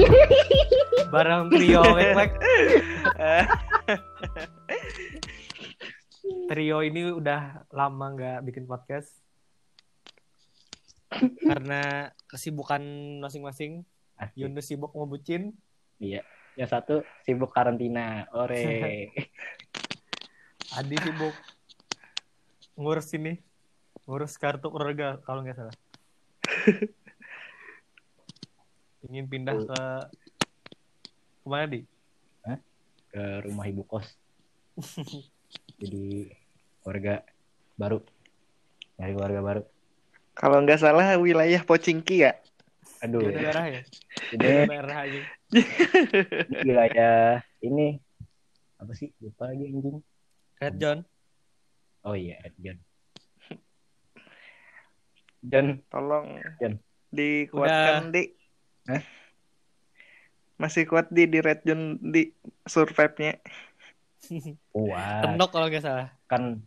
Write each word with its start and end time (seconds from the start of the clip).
Bareng 1.12 1.50
trio 1.50 1.82
Wek 1.96 2.32
Trio 6.50 6.78
ini 6.82 7.10
udah 7.14 7.66
lama 7.70 8.06
nggak 8.14 8.38
bikin 8.46 8.66
podcast 8.66 9.10
karena 11.42 12.14
kesibukan 12.30 12.82
masing-masing. 13.18 13.82
Yunus 14.36 14.68
sibuk 14.68 14.92
ngebucin, 14.92 15.56
Iya. 15.96 16.20
Yang 16.54 16.70
satu 16.70 16.94
sibuk 17.24 17.50
karantina. 17.56 18.28
Ore. 18.36 19.08
Adi 20.76 20.96
sibuk 21.00 21.34
ngurus 22.76 23.10
ini, 23.16 23.40
ngurus 24.04 24.36
kartu 24.36 24.68
keluarga 24.68 25.18
kalau 25.24 25.40
nggak 25.40 25.56
salah. 25.56 25.76
Ingin 29.08 29.26
pindah 29.30 29.56
ke 29.56 29.82
ke 31.40 31.46
mana 31.48 31.64
di? 31.70 31.80
Ke 33.10 33.42
rumah 33.42 33.64
ibu 33.66 33.82
kos. 33.88 34.06
Jadi 35.80 36.30
keluarga 36.84 37.24
baru. 37.80 37.98
Nyari 39.00 39.12
keluarga 39.16 39.40
baru. 39.40 39.62
Kalau 40.36 40.62
nggak 40.62 40.80
salah 40.80 41.16
wilayah 41.16 41.60
Pocingki 41.64 42.28
ya. 42.28 42.36
Aduh. 43.00 43.24
Beda 43.24 43.40
daerah 43.40 43.64
ya? 43.66 43.82
Ini 44.30 44.46
Daerah 44.68 44.98
aja. 45.08 45.20
wilayah 46.68 47.16
ini 47.64 47.96
apa 48.76 48.92
sih? 48.92 49.08
Lupa 49.24 49.48
lagi 49.48 49.64
anjing. 49.72 49.98
Red 50.60 50.74
John. 50.76 50.98
Oh 52.04 52.12
iya, 52.16 52.36
John. 52.60 52.78
John, 55.40 55.80
Tolong 55.88 56.44
Jan. 56.60 56.76
dikuatkan 57.08 58.12
di. 58.12 58.39
Hah? 58.90 59.02
Masih 60.58 60.84
kuat 60.84 61.08
di 61.08 61.30
di 61.30 61.38
red 61.38 61.62
zone 61.62 61.96
di 62.02 62.34
survive-nya. 62.66 63.38
kuat. 64.74 65.22
Tenok 65.24 65.50
kalau 65.54 65.66
nggak 65.70 65.84
salah. 65.84 66.08
Kan 66.26 66.66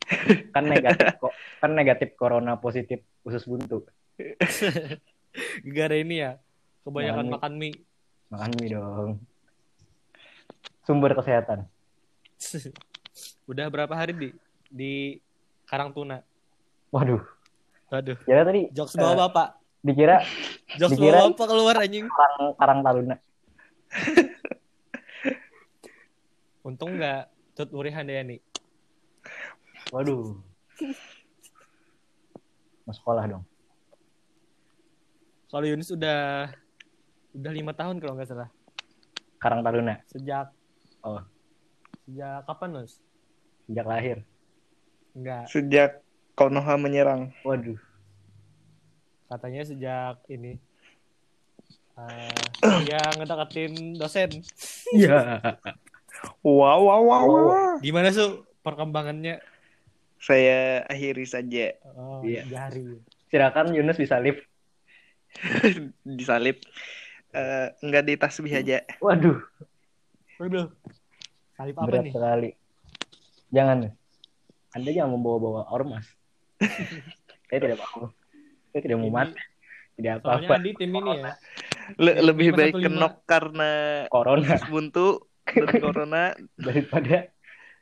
kan 0.56 0.64
negatif 0.66 1.20
kok. 1.20 1.34
Kan 1.60 1.72
negatif 1.76 2.10
corona 2.16 2.58
positif 2.58 3.04
usus 3.28 3.44
buntu. 3.44 3.84
Gara 5.76 5.98
ini 5.98 6.22
ya, 6.22 6.38
kebanyakan 6.86 7.26
Makan 7.28 7.36
makan 7.38 7.54
mie. 7.58 7.76
Makan 8.30 8.52
mie 8.58 8.70
dong. 8.72 9.12
Sumber 10.88 11.12
kesehatan. 11.18 11.68
Udah 13.52 13.68
berapa 13.68 13.94
hari 13.94 14.14
di 14.16 14.28
di 14.70 14.94
Karangtuna? 15.68 16.22
Waduh, 16.94 17.22
Waduh, 17.90 18.18
kira 18.26 18.46
tadi 18.46 18.70
jokes 18.74 18.94
Eh, 18.98 19.02
bawa 19.02 19.30
bapak. 19.30 19.63
Dikira 19.84 20.24
Jokes 20.80 20.96
dikira- 20.96 21.28
bapak 21.30 21.46
keluar 21.46 21.76
anjing. 21.78 22.08
karang 22.08 22.56
karang 22.56 22.80
taruna. 22.82 23.16
Untung 26.64 26.96
nggak 26.96 27.28
tut 27.54 27.70
urihan 27.72 28.02
deh 28.02 28.24
nih. 28.26 28.40
Waduh. 29.92 30.40
Mau 32.84 32.94
sekolah 32.94 33.28
dong. 33.28 33.44
Kalau 35.48 35.66
Yunus 35.68 35.92
udah 35.92 36.50
udah 37.34 37.52
lima 37.52 37.72
tahun 37.72 38.00
kalau 38.00 38.16
nggak 38.16 38.26
salah. 38.26 38.50
Karang 39.38 39.60
taruna 39.60 40.00
Sejak 40.08 40.50
Oh. 41.04 41.20
sejak 42.02 42.48
kapan 42.48 42.70
Nus? 42.74 43.04
sejak 43.64 43.84
lahir. 43.84 44.18
Enggak, 45.12 45.46
Sejak 45.48 46.00
Konoha 46.34 46.74
menyerang. 46.74 47.36
Waduh. 47.44 47.76
Katanya 49.28 49.62
sejak 49.64 50.18
ini. 50.28 50.58
eh 51.94 52.34
dia 52.84 53.02
ngedeketin 53.14 53.94
dosen. 53.96 54.42
Iya. 54.92 55.42
Wow, 56.42 56.80
wow, 56.82 57.02
wow. 57.02 57.24
Oh. 57.24 57.44
wow. 57.46 57.74
Gimana 57.80 58.10
su 58.10 58.42
perkembangannya? 58.62 59.38
Saya 60.18 60.88
akhiri 60.88 61.28
saja 61.28 61.76
Oh, 61.94 62.24
Iya. 62.24 62.48
jari. 62.48 62.98
Silakan 63.28 63.76
Yunus 63.76 64.00
bisa 64.00 64.18
live. 64.18 64.40
disalib. 66.18 66.62
Eh 67.30 67.68
nggak 67.80 68.04
di 68.04 68.14
tasbih 68.16 68.54
aja. 68.54 68.82
Waduh, 68.98 69.42
Waduh. 70.38 70.70
Salib 71.54 71.76
apa 71.76 71.86
berat 71.86 72.06
nih? 72.06 72.14
sekali. 72.14 72.50
Jangan. 73.50 73.78
Anda 74.72 74.90
jangan 74.90 75.14
membawa-bawa 75.14 75.70
ormas. 75.70 76.06
Saya 77.50 77.60
tidak 77.60 77.78
mau. 77.84 78.10
Saya 78.74 78.82
tidak 78.82 78.98
mau 78.98 79.14
mati. 79.14 79.38
Tidak 79.94 80.26
Soalnya 80.26 80.50
apa-apa. 80.50 80.54
Andi 80.58 80.72
tim 80.74 80.92
ini 80.92 81.12
ya. 81.22 81.32
Le- 82.02 82.20
lebih 82.26 82.48
baik 82.58 82.74
515. 82.82 82.86
kenok 82.90 83.14
karena 83.30 83.72
Corona 84.10 84.56
buntu 84.66 85.08
dan 85.46 85.70
corona. 85.86 86.24
daripada 86.58 87.18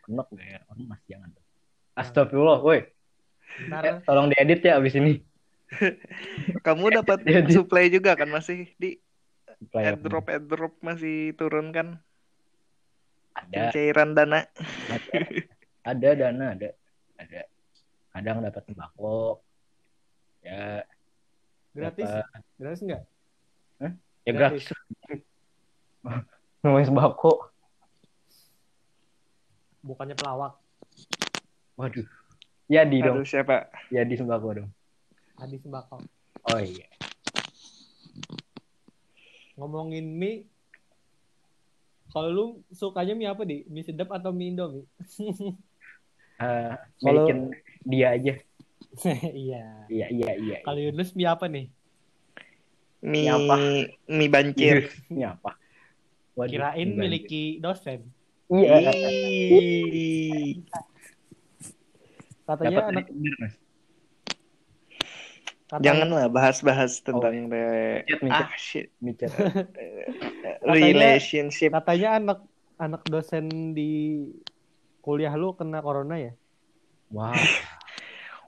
kenok 0.04 0.28
ya 0.36 0.60
ormas 0.68 1.00
jangan. 1.08 1.30
Astagfirullah, 1.96 2.60
woi. 2.60 2.84
Ntar 3.72 4.04
Tolong 4.04 4.28
diedit 4.32 4.60
ya 4.64 4.76
abis 4.76 5.00
ini. 5.00 5.24
Kamu 6.68 6.92
dapat 6.92 7.24
supply 7.56 7.88
juga 7.88 8.20
kan 8.20 8.28
masih 8.28 8.68
di 8.76 9.00
Supaya 9.62 9.94
airdrop 9.94 10.28
airdrop 10.28 10.74
masih 10.84 11.32
turun 11.38 11.72
kan 11.72 12.02
ada, 13.32 13.72
cairan 13.72 14.12
dana. 14.12 14.44
ada, 14.92 15.12
ada 15.88 16.10
dana 16.18 16.46
ada, 16.58 16.70
ada. 17.16 17.42
Kadang 18.12 18.44
dapat 18.44 18.64
sembako. 18.68 19.40
Ya, 20.42 20.82
gratis. 21.72 22.10
dapat- 22.10 22.46
Gratis 22.58 22.82
enggak? 22.82 23.02
ya 24.22 24.32
Gratis. 24.32 24.66
gratis. 24.70 25.22
Namanya 26.62 26.88
sembako. 26.88 27.32
Bukannya 29.82 30.14
pelawak. 30.14 30.58
Waduh. 31.74 32.06
Ya 32.66 32.86
di 32.86 33.02
dong. 33.02 33.22
Aduh 33.22 33.26
siapa? 33.26 33.70
Ya 33.90 34.02
di 34.02 34.14
sembako 34.14 34.48
dong. 34.56 34.70
Adi 35.36 35.58
sembako. 35.58 36.06
Oh 36.46 36.62
iya. 36.62 36.86
Ngomongin 39.56 40.06
mie. 40.16 40.46
Kalau 42.12 42.30
lu 42.30 42.46
sukanya 42.70 43.16
mie 43.16 43.26
apa 43.26 43.42
di? 43.42 43.64
Mie 43.66 43.82
sedap 43.82 44.12
atau 44.12 44.30
mie 44.32 44.52
Indomie? 44.52 44.86
Eh, 46.42 46.74
Kalau- 47.06 47.54
dia 47.86 48.18
aja. 48.18 48.34
iya. 49.48 49.88
Iya 49.88 50.08
iya 50.12 50.32
iya. 50.36 50.58
Kalau 50.64 50.80
Yunus 50.80 51.16
mie 51.16 51.28
apa 51.28 51.46
nih? 51.48 51.66
Mie 53.02 53.26
Ini 53.26 53.32
apa? 53.32 53.56
mie 54.18 54.30
bancir. 54.30 54.78
Ini 55.12 55.24
apa? 55.32 55.56
Waduh, 56.36 56.52
Kirain 56.52 56.90
banjir. 56.92 57.00
miliki 57.00 57.44
dosen. 57.60 58.00
Iya. 58.52 58.92
Katanya 62.42 62.84
Dapat 62.84 62.92
anak 62.92 63.06
bener, 63.08 63.34
katanya, 65.72 65.84
Janganlah 65.88 66.28
bahas-bahas 66.28 67.00
tentang 67.00 67.48
re- 67.48 68.04
Micet, 68.04 68.20
micet. 68.20 68.44
ah 68.44 68.52
shit 68.60 68.88
Micet. 69.00 69.32
relationship. 70.68 71.72
katanya 71.72 72.20
anak 72.20 72.40
anak 72.76 73.02
dosen 73.08 73.72
di 73.72 74.20
kuliah 75.00 75.32
lu 75.40 75.56
kena 75.56 75.80
corona 75.80 76.20
ya? 76.20 76.36
Wow. 77.08 77.32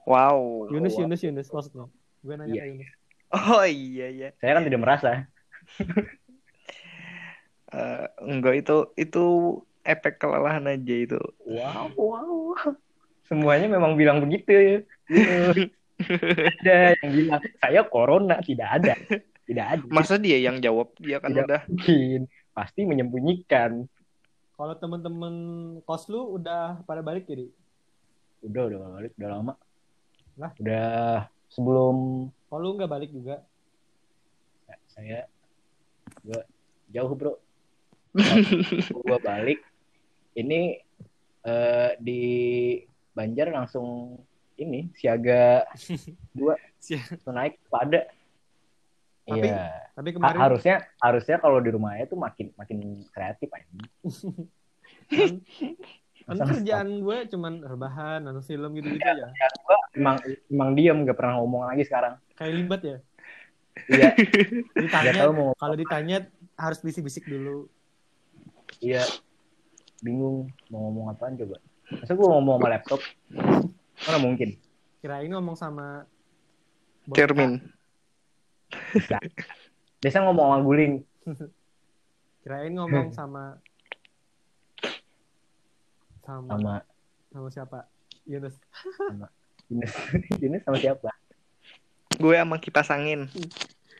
Wow. 0.04 0.68
Yunus, 0.68 0.94
wow. 0.96 1.02
Yunus, 1.04 1.20
Yunus 1.24 1.48
maksudnya. 1.48 1.86
Gue 2.24 2.34
nanya 2.36 2.52
Iya, 2.52 2.62
ke 2.62 2.70
Yunus. 2.72 2.90
Oh 3.34 3.64
iya 3.66 4.06
iya. 4.12 4.28
Saya 4.38 4.52
kan 4.60 4.64
tidak 4.64 4.80
merasa. 4.82 5.10
Eh, 7.74 8.06
enggak 8.22 8.54
itu 8.62 8.76
itu 8.94 9.24
efek 9.82 10.22
kelelahan 10.22 10.62
aja 10.70 10.94
itu. 10.94 11.18
Wow, 11.42 11.90
wow. 11.98 12.54
Semuanya 13.26 13.66
memang 13.66 13.98
bilang 13.98 14.22
begitu. 14.22 14.86
Gitu. 15.10 15.74
ada 16.62 16.94
yang 17.02 17.10
bilang 17.10 17.42
saya 17.58 17.80
corona 17.82 18.38
tidak 18.46 18.68
ada. 18.78 18.94
Tidak 19.44 19.66
ada. 19.66 19.84
Masa 19.90 20.22
dia 20.22 20.38
yang 20.38 20.62
jawab? 20.62 20.94
Dia 21.02 21.18
kan 21.18 21.34
Tidak 21.34 21.44
udah 21.50 21.60
mungkin. 21.66 22.20
Pasti 22.54 22.80
menyembunyikan. 22.86 23.90
Kalau 24.54 24.74
temen-temen 24.78 25.34
kos 25.82 26.06
lu 26.06 26.38
udah 26.38 26.78
pada 26.86 27.02
balik 27.02 27.26
jadi? 27.26 27.50
Udah, 28.46 28.70
udah 28.70 28.78
balik, 28.94 29.12
udah 29.18 29.30
lama. 29.34 29.54
Lah? 30.34 30.50
Udah 30.58 31.30
sebelum 31.46 32.28
Kalau 32.50 32.60
lu 32.62 32.70
nggak 32.78 32.90
balik 32.90 33.10
juga? 33.10 33.42
ya, 34.66 34.76
saya 34.90 35.18
gua 36.22 36.42
jauh, 36.90 37.12
Bro. 37.14 37.38
gua 39.06 39.18
balik 39.18 39.62
ini 40.34 40.78
eh, 41.46 41.90
di 41.98 42.22
Banjar 43.14 43.50
langsung 43.54 44.18
ini 44.54 44.90
siaga 44.94 45.66
dua 46.34 46.54
naik 47.34 47.58
pada 47.70 48.06
Tapi 49.26 49.46
iya 49.46 49.82
Tapi 49.94 50.08
Ha- 50.10 50.14
kemarin 50.18 50.38
harusnya 50.42 50.76
harusnya 50.98 51.36
kalau 51.42 51.58
di 51.58 51.70
rumahnya 51.74 52.06
tuh 52.06 52.18
makin 52.18 52.54
makin 52.54 53.02
kreatif 53.10 53.50
aja 53.50 53.66
kan, 56.24 56.48
kerjaan 56.56 56.88
gue 57.04 57.16
cuman 57.28 57.52
rebahan, 57.60 58.18
nonton 58.24 58.44
film 58.44 58.70
gitu-gitu 58.80 59.04
ya. 59.04 59.28
emang 59.92 60.16
emang 60.48 60.70
diam 60.72 61.04
gak 61.04 61.16
pernah 61.20 61.36
ngomong 61.40 61.68
lagi 61.68 61.84
sekarang 61.84 62.16
Kayak 62.34 62.52
limbat 62.56 62.80
ya. 62.82 62.98
Iya, 63.90 64.10
Ditanya, 64.86 65.12
tahu 65.18 65.32
mau 65.34 65.50
kalau 65.58 65.74
ditanya 65.74 66.30
harus 66.54 66.78
bisik-bisik 66.78 67.26
dulu. 67.26 67.66
iya 68.82 69.02
bingung 70.04 70.52
mau 70.68 70.88
ngomong 70.90 71.14
apaan 71.14 71.34
coba. 71.40 71.56
Masa 71.88 72.12
gue 72.12 72.28
ngomong 72.28 72.56
sama 72.60 72.68
laptop? 72.68 73.00
Mana 74.04 74.18
mungkin? 74.20 74.50
Kirain 75.00 75.30
ngomong 75.32 75.56
sama. 75.56 76.04
Cermin. 77.12 77.60
Biasa 80.00 80.24
ngomong 80.24 80.46
sama 80.48 80.58
guling. 80.60 80.92
Kirain 82.44 82.72
ngomong 82.76 83.08
sama 83.16 83.56
sama 86.24 86.48
Sama 86.50 86.74
sama 87.30 87.48
siapa? 87.50 87.78
Yunus. 88.24 88.56
Yunus. 89.68 89.92
Yunus 90.42 90.62
sama 90.64 90.78
siapa? 90.80 91.08
Gue 92.16 92.36
sama 92.36 92.56
kipas 92.58 92.88
angin 92.88 93.28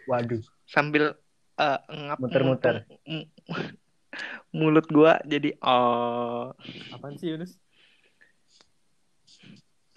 Waduh. 0.06 0.40
sambil 0.64 1.16
eh, 1.56 1.78
ngap 1.84 2.18
Muter-muter. 2.20 2.74
mulut 4.54 4.86
gua 4.86 5.18
jadi 5.26 5.58
oh 5.58 6.54
Apaan 6.94 7.18
sih 7.18 7.34
Yunus? 7.34 7.58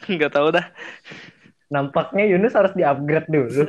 nggak 0.10 0.34
tahu 0.34 0.50
dah 0.50 0.66
Nampaknya 1.68 2.24
Yunus 2.26 2.56
harus 2.56 2.72
di-upgrade 2.74 3.28
dulu. 3.28 3.68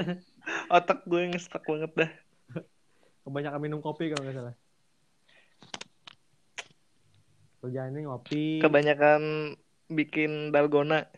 otak 0.70 1.02
gue 1.04 1.28
ngestak 1.28 1.60
banget 1.66 1.92
dah 1.94 2.10
Kebanyakan 3.26 3.60
minum 3.60 3.84
kopi 3.84 4.08
kalau 4.08 4.24
nggak 4.24 4.36
salah. 4.40 4.54
Kerjaannya 7.58 8.06
ngopi. 8.06 8.62
kebanyakan 8.62 9.54
bikin 9.88 10.54
dalgona 10.54 11.08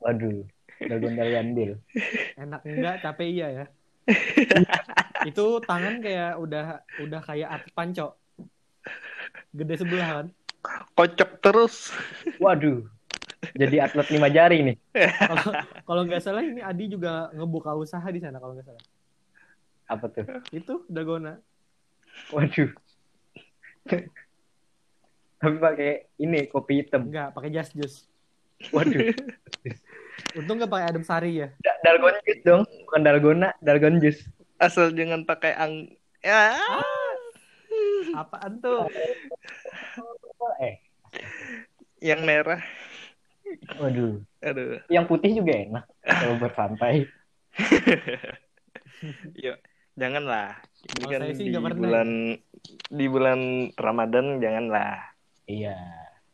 Waduh. 0.00 0.44
Dalgon 0.76 1.16
Dalgandil. 1.16 1.80
Enak 2.36 2.60
enggak, 2.68 3.00
capek 3.00 3.28
iya 3.32 3.48
ya. 3.48 3.64
Itu 5.24 5.64
tangan 5.64 6.04
kayak 6.04 6.36
udah 6.36 6.84
udah 7.00 7.20
kayak 7.24 7.48
atlet 7.48 7.72
panco. 7.72 8.20
Gede 9.56 9.74
sebelah 9.80 10.08
kan. 10.22 10.26
kocok 10.98 11.30
terus 11.40 11.94
Waduh. 12.42 12.84
Jadi 13.56 13.80
atlet 13.80 14.08
lima 14.12 14.28
jari 14.28 14.58
nih. 14.62 14.76
Kalau 15.26 15.48
kalau 15.88 16.02
nggak 16.04 16.22
salah 16.22 16.44
ini 16.44 16.60
Adi 16.60 16.92
juga 16.92 17.32
ngebuka 17.32 17.72
usaha 17.72 18.04
di 18.12 18.20
sana 18.20 18.36
kalau 18.36 18.52
nggak 18.52 18.68
salah. 18.68 18.84
Apa 19.88 20.06
tuh? 20.12 20.26
Itu 20.52 20.84
Dagona. 20.92 21.40
Waduh. 22.36 22.70
Tapi 25.36 25.56
pakai 25.60 25.90
ini 26.16 26.48
kopi 26.48 26.80
hitam. 26.80 27.08
Enggak, 27.08 27.36
pakai 27.36 27.50
jas 27.52 27.68
jus. 27.72 28.08
Waduh. 28.72 29.12
Untung 30.38 30.56
nggak 30.56 30.72
pakai 30.72 30.86
adem 30.88 31.04
sari 31.04 31.44
ya. 31.44 31.48
Da- 31.60 31.80
Dalgon 31.84 32.16
jus 32.24 32.40
dong, 32.40 32.62
bukan 32.88 33.00
dalgona, 33.04 33.48
dalgon 33.60 34.00
jus. 34.00 34.24
asal 34.56 34.88
jangan 34.96 35.28
pakai 35.28 35.52
ang 35.52 35.84
ya 36.24 36.56
Apaan 38.16 38.56
tuh? 38.64 38.88
Eh, 40.64 40.80
yang 42.00 42.24
merah 42.24 42.64
waduh. 43.76 44.16
aduh 44.40 44.80
Yang 44.88 45.04
putih 45.12 45.30
juga 45.36 45.52
enak 45.52 45.84
kalau 46.08 46.40
bersantai. 46.40 47.04
Yuk, 49.44 49.60
janganlah. 49.94 50.56
Ini 50.96 51.04
kan 51.04 51.20
di 51.36 51.52
bulan 51.52 52.08
di 52.88 53.06
bulan 53.12 53.40
Ramadan 53.76 54.40
janganlah. 54.40 55.15
Iya, 55.46 55.78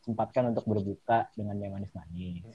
sempatkan 0.00 0.56
untuk 0.56 0.64
berbuka 0.64 1.28
dengan 1.36 1.60
yang 1.60 1.76
manis-manis. 1.76 2.48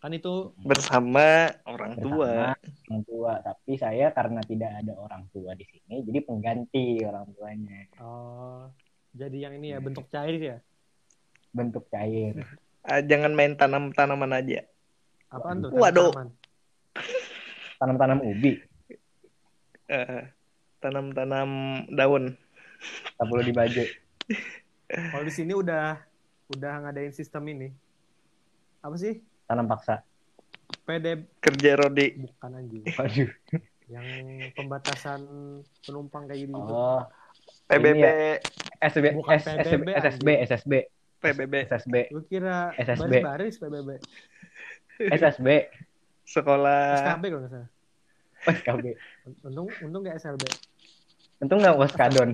Kan 0.00 0.12
itu 0.12 0.52
Bersama 0.60 1.48
orang 1.64 1.96
tua. 1.96 2.56
Bersama 2.56 2.88
orang 2.88 3.02
tua, 3.04 3.32
tapi 3.40 3.72
saya 3.76 4.12
karena 4.12 4.40
tidak 4.44 4.72
ada 4.80 4.92
orang 4.96 5.28
tua 5.28 5.52
di 5.52 5.64
sini, 5.64 6.04
jadi 6.04 6.18
pengganti 6.24 7.04
orang 7.04 7.24
tuanya. 7.36 7.80
oh 8.00 8.68
jadi 9.14 9.46
yang 9.46 9.54
ini 9.62 9.70
ya 9.70 9.78
bentuk 9.78 10.10
cair 10.10 10.40
ya. 10.42 10.58
Bentuk 11.54 11.86
cair. 11.86 12.34
Ah, 12.82 12.98
jangan 12.98 13.30
main 13.30 13.54
tanam-tanaman 13.54 14.34
aja. 14.34 14.66
Apaan 15.30 15.62
tuh? 15.62 15.70
Waduh. 15.70 16.10
Tanaman. 16.10 16.28
Tanam-tanam 17.78 18.18
ubi, 18.24 18.52
Eh, 19.84 20.22
tanam-tanam 20.80 21.48
daun. 21.92 22.34
tak 23.16 23.24
perlu 23.28 23.42
dibaju. 23.44 23.84
Kalau 24.94 25.24
di 25.24 25.32
sini 25.32 25.52
udah 25.52 25.98
udah 26.48 26.72
ngadain 26.80 27.10
sistem 27.10 27.42
ini. 27.48 27.68
Apa 28.78 28.94
sih? 28.94 29.18
Tanam 29.44 29.66
paksa. 29.66 30.06
PD 30.84 31.24
Kerja 31.40 31.74
Rodi. 31.76 32.14
bukan 32.16 32.50
anjing. 32.54 32.84
Waduh. 32.96 33.30
Yang 33.84 34.06
pembatasan 34.54 35.20
penumpang 35.82 36.24
kayak 36.24 36.48
gitu. 36.48 36.56
Oh, 36.56 37.04
PBB, 37.66 38.00
Ini 38.00 38.40
SB, 38.80 39.04
Bukan 39.12 39.34
S- 39.34 39.48
SB, 39.50 39.60
PBB, 39.60 39.88
SSB, 39.92 40.28
SSB, 40.42 40.72
PBB, 41.20 41.54
SSB, 41.68 41.94
Lu 42.08 42.20
kira 42.22 42.72
SSB. 42.76 43.20
baris-baris 43.20 43.54
PBB. 43.56 43.90
SSB, 45.10 45.48
sekolah 46.22 46.96
SKB 47.02 47.24
kalau 47.26 47.40
nggak 47.42 47.52
salah. 47.52 47.68
oh, 48.40 48.52
SKB. 48.52 48.84
Untung 49.42 49.66
untung 49.82 50.00
nggak 50.04 50.16
SLB. 50.16 50.44
Untung 51.40 51.58
nggak 51.60 51.76
waskadon. 51.76 52.30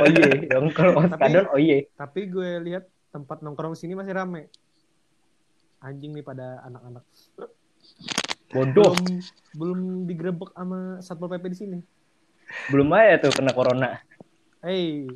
Oh 0.00 0.06
iya, 0.08 0.24
dong 0.50 0.66
kalau 0.76 0.92
waskadon, 1.00 1.44
oh 1.52 1.58
iya. 1.60 1.84
Tapi 2.00 2.20
gue 2.32 2.48
lihat 2.66 2.84
tempat 3.14 3.42
nongkrong 3.44 3.74
sini 3.76 3.92
masih 3.98 4.14
rame. 4.16 4.48
Anjing 5.80 6.12
nih 6.16 6.24
pada 6.24 6.60
anak-anak. 6.68 7.04
Bodoh, 8.52 8.92
Belum 8.92 9.00
belum 9.58 9.80
digerebek 10.08 10.50
sama 10.54 10.78
satpol 11.02 11.28
pp 11.32 11.44
di 11.52 11.58
sini. 11.58 11.78
belum 12.70 12.88
aja 12.94 13.14
tuh 13.26 13.32
kena 13.36 13.52
corona. 13.52 13.98
Hey, 14.62 15.06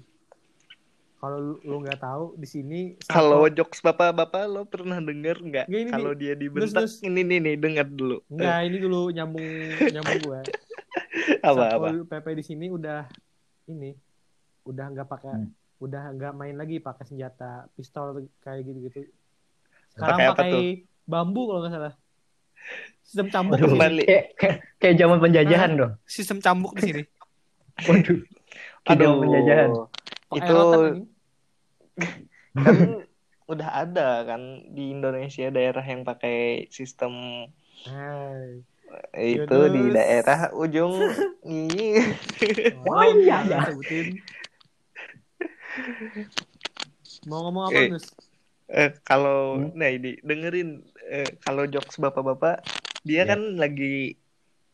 kalau 1.21 1.39
lu- 1.41 1.61
lu 1.65 1.77
nggak 1.85 2.01
tahu 2.05 2.25
di 2.43 2.47
sini 2.49 2.81
Kalau 3.05 3.45
satpol- 3.45 3.55
jokes 3.57 3.81
bapak-bapak 3.85 4.45
lo 4.49 4.63
pernah 4.69 4.99
denger 5.01 5.37
nggak? 5.41 5.67
Nggak, 5.69 5.83
Kalau 5.93 6.13
dia 6.17 6.33
dibentak 6.37 6.83
Terus, 6.85 6.95
ini 7.05 7.21
nih 7.25 7.39
nih 7.41 7.55
dengar 7.61 7.87
dulu. 7.89 8.17
Enggak, 8.33 8.57
ini 8.67 8.77
dulu 8.81 8.97
nyambung 9.15 9.49
nyambung 9.93 10.19
gue. 10.25 10.41
apa 11.45 11.63
apa? 11.77 11.89
Satpol 11.89 12.05
PP 12.11 12.27
di 12.41 12.45
sini 12.45 12.67
udah 12.73 13.07
ini 13.71 13.95
udah 14.65 14.87
nggak 14.91 15.09
pakai 15.09 15.33
Hmm. 15.35 15.51
udah 15.79 16.05
nggak 16.17 16.33
main 16.33 16.57
lagi 16.57 16.77
pakai 16.79 17.05
senjata 17.05 17.69
pistol 17.75 18.07
kayak 18.41 18.65
gitu-gitu. 18.65 19.05
Sekarang 19.93 20.17
Pakai 20.17 20.27
apa 20.27 20.35
pakai 20.35 20.51
tuh? 20.51 20.65
bambu 21.05 21.43
kalau 21.47 21.61
nggak 21.61 21.73
salah. 21.73 21.95
Sistem 23.05 23.27
cambuk 23.29 23.61
Waduh, 23.61 23.69
di 23.69 24.05
kayak, 24.09 24.27
kayak, 24.41 24.59
kayak 24.81 24.97
zaman 24.97 25.19
penjajahan 25.21 25.71
dong. 25.77 25.93
Sistem 26.09 26.39
cambuk 26.41 26.73
di 26.75 26.83
sini. 26.83 27.03
Waduh, 27.89 28.19
kayak 28.83 28.99
zaman 28.99 29.19
penjajahan. 29.21 29.71
Pakai 30.31 30.39
Itu 30.41 30.59
kan 32.65 32.77
udah 33.45 33.69
ada 33.77 34.09
kan 34.25 34.41
di 34.73 34.91
Indonesia 34.91 35.53
daerah 35.53 35.85
yang 35.85 36.01
pakai 36.03 36.67
sistem 36.71 37.13
Hai. 37.85 38.65
itu 39.21 39.43
Yunus. 39.45 39.75
di 39.75 39.83
daerah 39.91 40.49
ujung 40.55 40.95
ini 41.45 41.99
Wah, 42.87 43.05
iya, 43.13 43.43
jangan 43.45 43.45
iya. 43.45 43.59
sebutin. 43.69 44.07
Mau 47.29 47.41
ngomong 47.49 47.65
apa, 47.71 47.79
Eh, 47.79 47.89
Nus? 47.91 48.07
eh, 48.71 48.91
kalau 49.05 49.59
Hmm? 49.61 49.71
nah 49.77 49.89
ini 49.91 50.17
dengerin 50.23 50.81
eh, 51.11 51.37
kalau 51.43 51.67
jokes 51.69 51.99
bapak-bapak 52.01 52.65
dia 53.05 53.25
Ya. 53.25 53.35
kan 53.35 53.41
lagi 53.61 54.17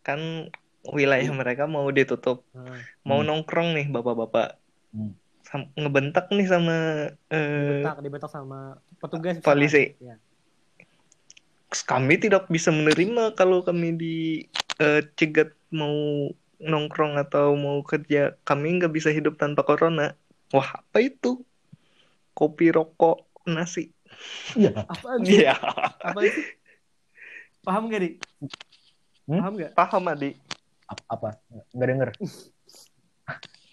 kan 0.07 0.49
wilayah 0.87 1.29
mereka 1.35 1.69
mau 1.69 1.85
ditutup 1.93 2.47
Nah, 2.57 2.81
mau 3.05 3.21
Hmm. 3.21 3.29
nongkrong 3.29 3.77
nih 3.77 3.87
bapak-bapak 3.93 4.57
Hmm. 4.91 5.15
Sam- 5.47 5.71
ngebentak 5.75 6.31
nih 6.31 6.47
sama 6.47 6.77
eh, 7.31 7.59
dibentak, 7.59 7.97
dibentak 8.03 8.31
sama 8.31 8.59
petugas. 9.03 9.39
polisi. 9.43 9.95
Ya. 9.99 10.17
kami 11.87 12.19
tidak 12.19 12.51
bisa 12.51 12.75
menerima 12.75 13.39
kalau 13.39 13.63
kami 13.63 13.95
dicegat 13.95 15.55
mau 15.71 15.95
nongkrong 16.59 17.15
atau 17.15 17.55
mau 17.55 17.79
kerja 17.87 18.35
kami 18.43 18.83
nggak 18.83 18.91
bisa 18.91 19.11
hidup 19.15 19.39
tanpa 19.39 19.63
corona 19.63 20.19
wah 20.51 20.69
apa 20.77 20.99
itu 20.99 21.43
kopi 22.33 22.71
rokok 22.71 23.27
nasi 23.47 23.91
Iya. 24.53 24.85
Apaan 24.85 25.23
sih? 25.23 25.39
iya 25.39 25.55
Apa 26.03 26.21
sih? 26.27 26.45
Paham 27.63 27.89
gak, 27.89 28.01
Di? 28.03 28.11
Hmm? 29.25 29.39
Paham 29.39 29.53
gak? 29.57 29.73
paham 29.73 30.05
adi 30.11 30.31
Ap- 30.91 31.07
Apa? 31.07 31.39
Nggak 31.71 31.89
denger. 31.89 32.11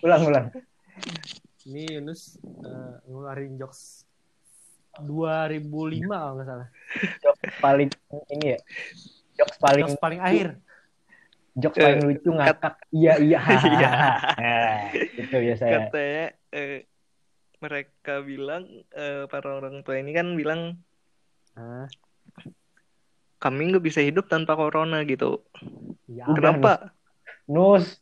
ulang, 0.05 0.22
ulang. 0.24 0.46
Ini 1.65 1.98
Yunus 1.98 2.38
eh, 2.62 2.96
ngeluarin 3.03 3.57
jokes 3.57 4.05
2005 5.01 6.05
kalau 6.07 6.34
nggak 6.38 6.48
salah. 6.48 6.67
Paling 7.57 7.89
ini 8.29 8.53
ya. 8.53 8.60
Jokes 9.36 9.57
paling 9.57 9.84
Jokes 9.84 9.98
paling 9.98 10.19
akhir. 10.22 10.48
jokes 11.57 11.75
paling 11.75 12.00
Eh, 12.00 12.07
lucu 12.13 12.29
ngakak. 12.29 12.74
Iya, 12.93 13.13
iya. 13.17 13.39
Iya. 13.74 13.89
Nah, 14.38 14.81
itu 14.93 15.36
biasanya. 15.36 15.89
katanya 15.89 16.25
eh, 16.54 16.88
mereka 17.58 18.22
bilang 18.22 18.63
eh, 18.94 19.25
para 19.27 19.58
orang 19.58 19.82
tua 19.82 19.98
ini 19.98 20.12
kan 20.13 20.34
bilang 20.38 20.77
Ah, 21.58 21.89
kami 23.42 23.74
nggak 23.74 23.82
bisa 23.82 24.01
hidup 24.06 24.30
tanpa 24.30 24.54
corona 24.54 25.01
gitu 25.06 25.42
Ya, 26.08 26.24
Kenapa? 26.32 26.94
Nus, 27.51 28.00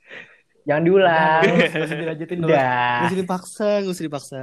jangan 0.66 0.84
diulang. 0.86 1.42
Usah 1.86 1.98
dilanjutin 1.98 2.38
dulu. 2.38 2.54
Gak 2.54 2.62
Udah, 2.62 3.06
usah 3.10 3.18
dipaksa, 3.18 3.70
gak 3.82 3.94
usah 3.94 4.06
dipaksa. 4.06 4.40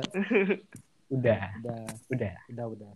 udah, 1.11 1.43
Udah, 1.63 1.83
udah. 2.11 2.35
udah, 2.51 2.67
udah. 2.75 2.93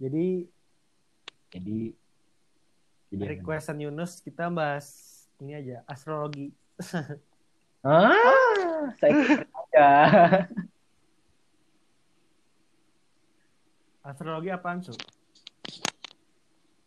Jadi 0.00 0.48
Jadi, 1.54 1.78
requestan 3.30 3.78
Yunus 3.78 4.18
kita 4.18 4.50
bahas 4.50 4.86
ini 5.38 5.54
aja 5.54 5.86
astrologi. 5.86 6.50
Ah, 7.84 8.88
saya 8.96 9.12
aja. 9.44 9.88
Astrologi 14.08 14.48
apaan 14.48 14.80
tuh? 14.80 14.96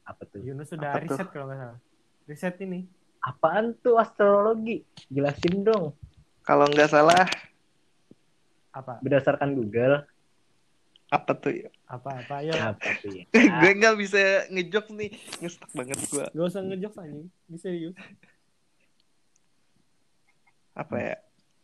Apa 0.05 0.25
tuh? 0.25 0.41
Yunus 0.41 0.73
sudah 0.73 0.97
Apa 0.97 1.05
tuh? 1.05 1.13
riset 1.13 1.27
kalau 1.29 1.45
nggak 1.49 1.59
salah. 1.61 1.77
Riset 2.25 2.55
ini. 2.65 2.79
Apaan 3.21 3.77
tuh 3.77 4.01
astrologi? 4.01 4.81
Jelasin 5.13 5.61
dong. 5.61 5.93
Kalau 6.41 6.65
nggak 6.65 6.89
salah, 6.89 7.25
Apa? 8.73 9.01
Berdasarkan 9.01 9.57
Google, 9.57 10.05
apa 11.09 11.31
tuh 11.33 11.65
ya? 11.65 11.69
Apa? 11.89 12.21
Apa? 12.21 12.45
Ayo. 12.45 12.53
apa 12.57 12.89
tuh 13.01 13.09
ya? 13.09 13.25
gue 13.61 13.71
nggak 13.73 13.95
bisa 13.97 14.21
ngejok 14.53 14.85
nih, 14.97 15.09
ngestak 15.41 15.69
banget 15.73 15.97
gue. 16.09 16.25
Gak 16.29 16.45
usah 16.45 16.61
ngejokes 16.61 16.97
anjing. 17.01 17.27
Ini 17.49 17.57
serius. 17.57 17.95
Apa 20.77 20.95
ya? 21.01 21.15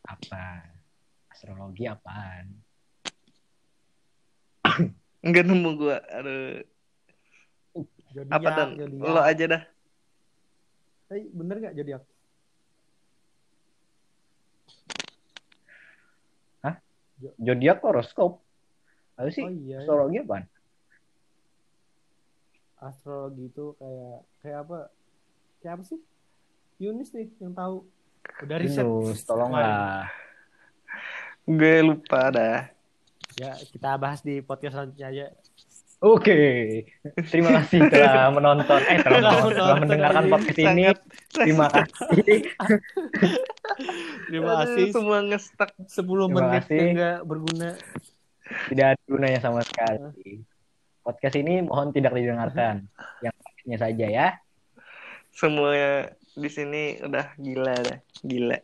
Apa? 0.09 0.65
Astrologi 1.29 1.85
apaan? 1.85 2.45
Nggak 5.27 5.45
nemu 5.45 5.69
gue. 5.77 5.97
Aduh, 6.17 6.65
Zodiak, 8.13 8.33
apa 8.33 8.49
dan? 8.57 8.69
Lo 8.97 9.21
aja 9.21 9.45
dah. 9.45 9.63
Eh, 11.13 11.29
bener 11.29 11.61
nggak 11.61 11.77
zodiak? 11.77 12.03
Zodiak 17.39 17.79
horoskop. 17.79 18.43
Apa 19.15 19.29
sih? 19.31 19.45
Oh 19.45 19.51
iya. 19.53 19.79
iya. 19.79 19.85
Astrologi 19.85 20.17
apaan? 20.19 20.43
Astrologi 22.81 23.43
itu 23.47 23.65
kayak 23.79 24.17
kayak 24.43 24.57
apa? 24.67 24.79
Kayak 25.63 25.73
apa 25.79 25.83
sih? 25.87 25.99
Yunus 26.81 27.13
nih 27.15 27.29
yang 27.39 27.53
tahu. 27.55 27.87
Udah 28.43 28.57
riset. 28.59 28.85
Tolonglah. 29.27 30.07
Gue 31.43 31.77
lupa 31.83 32.31
dah. 32.31 32.59
Ya, 33.35 33.57
kita 33.57 33.97
bahas 33.97 34.21
di 34.21 34.39
podcast 34.45 34.77
selanjutnya 34.77 35.07
aja. 35.09 35.25
Oke, 36.03 36.35
terima 37.31 37.63
kasih 37.63 37.87
telah 37.87 38.27
menonton, 38.35 38.75
eh 38.91 38.99
telah, 38.99 39.23
Telah 39.23 39.31
menonton, 39.39 39.55
telah 39.55 39.77
mendengarkan 39.79 40.23
podcast 40.27 40.57
ini. 40.59 40.67
Sangat. 40.67 40.97
Terima 41.31 41.65
kasih. 41.71 42.39
Terima 44.27 44.51
kasih. 44.59 44.85
Semua 44.91 45.17
ngestak. 45.23 45.71
10 45.79 45.87
Terima 45.95 46.27
menit 46.27 46.63
kasih. 46.67 46.75
yang 46.75 46.89
nggak 46.99 47.19
berguna. 47.23 47.69
Tidak 48.67 48.85
ada 48.85 49.01
gunanya 49.07 49.39
sama 49.39 49.63
sekali. 49.63 50.43
Podcast 51.07 51.35
ini 51.39 51.63
mohon 51.63 51.95
tidak 51.95 52.11
didengarkan. 52.19 52.83
Yang 53.23 53.35
pastinya 53.39 53.77
saja 53.79 54.05
ya. 54.11 54.27
Semua 55.31 55.71
di 56.33 56.49
sini 56.49 56.97
udah 56.99 57.37
gila 57.37 57.73
dah. 57.77 57.97
Gila. 58.25 58.57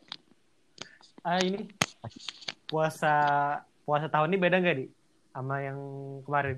Ah 1.21 1.39
ini 1.39 1.67
puasa 2.65 3.13
puasa 3.83 4.07
tahun 4.07 4.33
ini 4.33 4.37
beda 4.39 4.57
nggak 4.61 4.77
di 4.77 4.85
sama 5.29 5.61
yang 5.61 5.77
kemarin? 6.25 6.57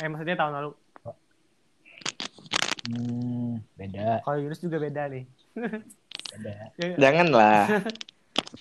Eh 0.00 0.08
maksudnya 0.08 0.36
tahun 0.36 0.54
lalu. 0.60 0.70
Hmm, 2.84 3.64
beda, 3.80 4.20
Kalau 4.20 4.38
Yunus 4.44 4.60
juga 4.60 4.76
beda 4.76 5.08
nih. 5.08 5.24
beda. 5.56 6.52
Ya, 6.76 6.86
Janganlah. 7.08 7.80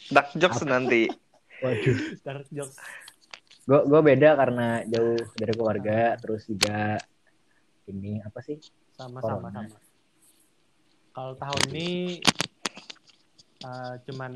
Dark 0.07 0.31
jokes 0.39 0.63
nanti. 0.63 1.11
Waduh. 1.59 1.97
dark 2.23 2.47
jokes. 2.47 2.79
Gue 3.67 3.83
gue 3.83 3.99
beda 3.99 4.39
karena 4.39 4.79
jauh 4.87 5.19
dari 5.35 5.51
keluarga, 5.51 6.15
terus 6.23 6.47
juga 6.47 7.03
ini 7.91 8.23
apa 8.23 8.39
sih? 8.39 8.63
Sama-sama 8.95 9.51
Corona. 9.51 9.67
sama. 9.67 9.82
Kalau 11.13 11.33
tahun 11.35 11.61
ini 11.69 12.19
eh, 13.61 13.93
cuman 14.05 14.31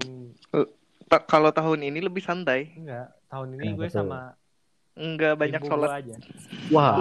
Ta- 1.07 1.23
Kalau 1.23 1.49
tahun 1.49 1.81
ini 1.83 2.03
lebih 2.03 2.19
santai. 2.19 2.75
enggak, 2.75 3.07
tahun 3.27 3.47
ini 3.55 3.63
Kenapa 3.63 3.77
gue 3.77 3.87
tuh? 3.87 3.95
sama 3.95 4.21
Enggak 4.93 5.33
banyak 5.35 5.61
ibu 5.61 5.69
sholat. 5.69 5.87
gua 5.87 5.97
aja. 5.97 6.15
Wah, 6.67 6.95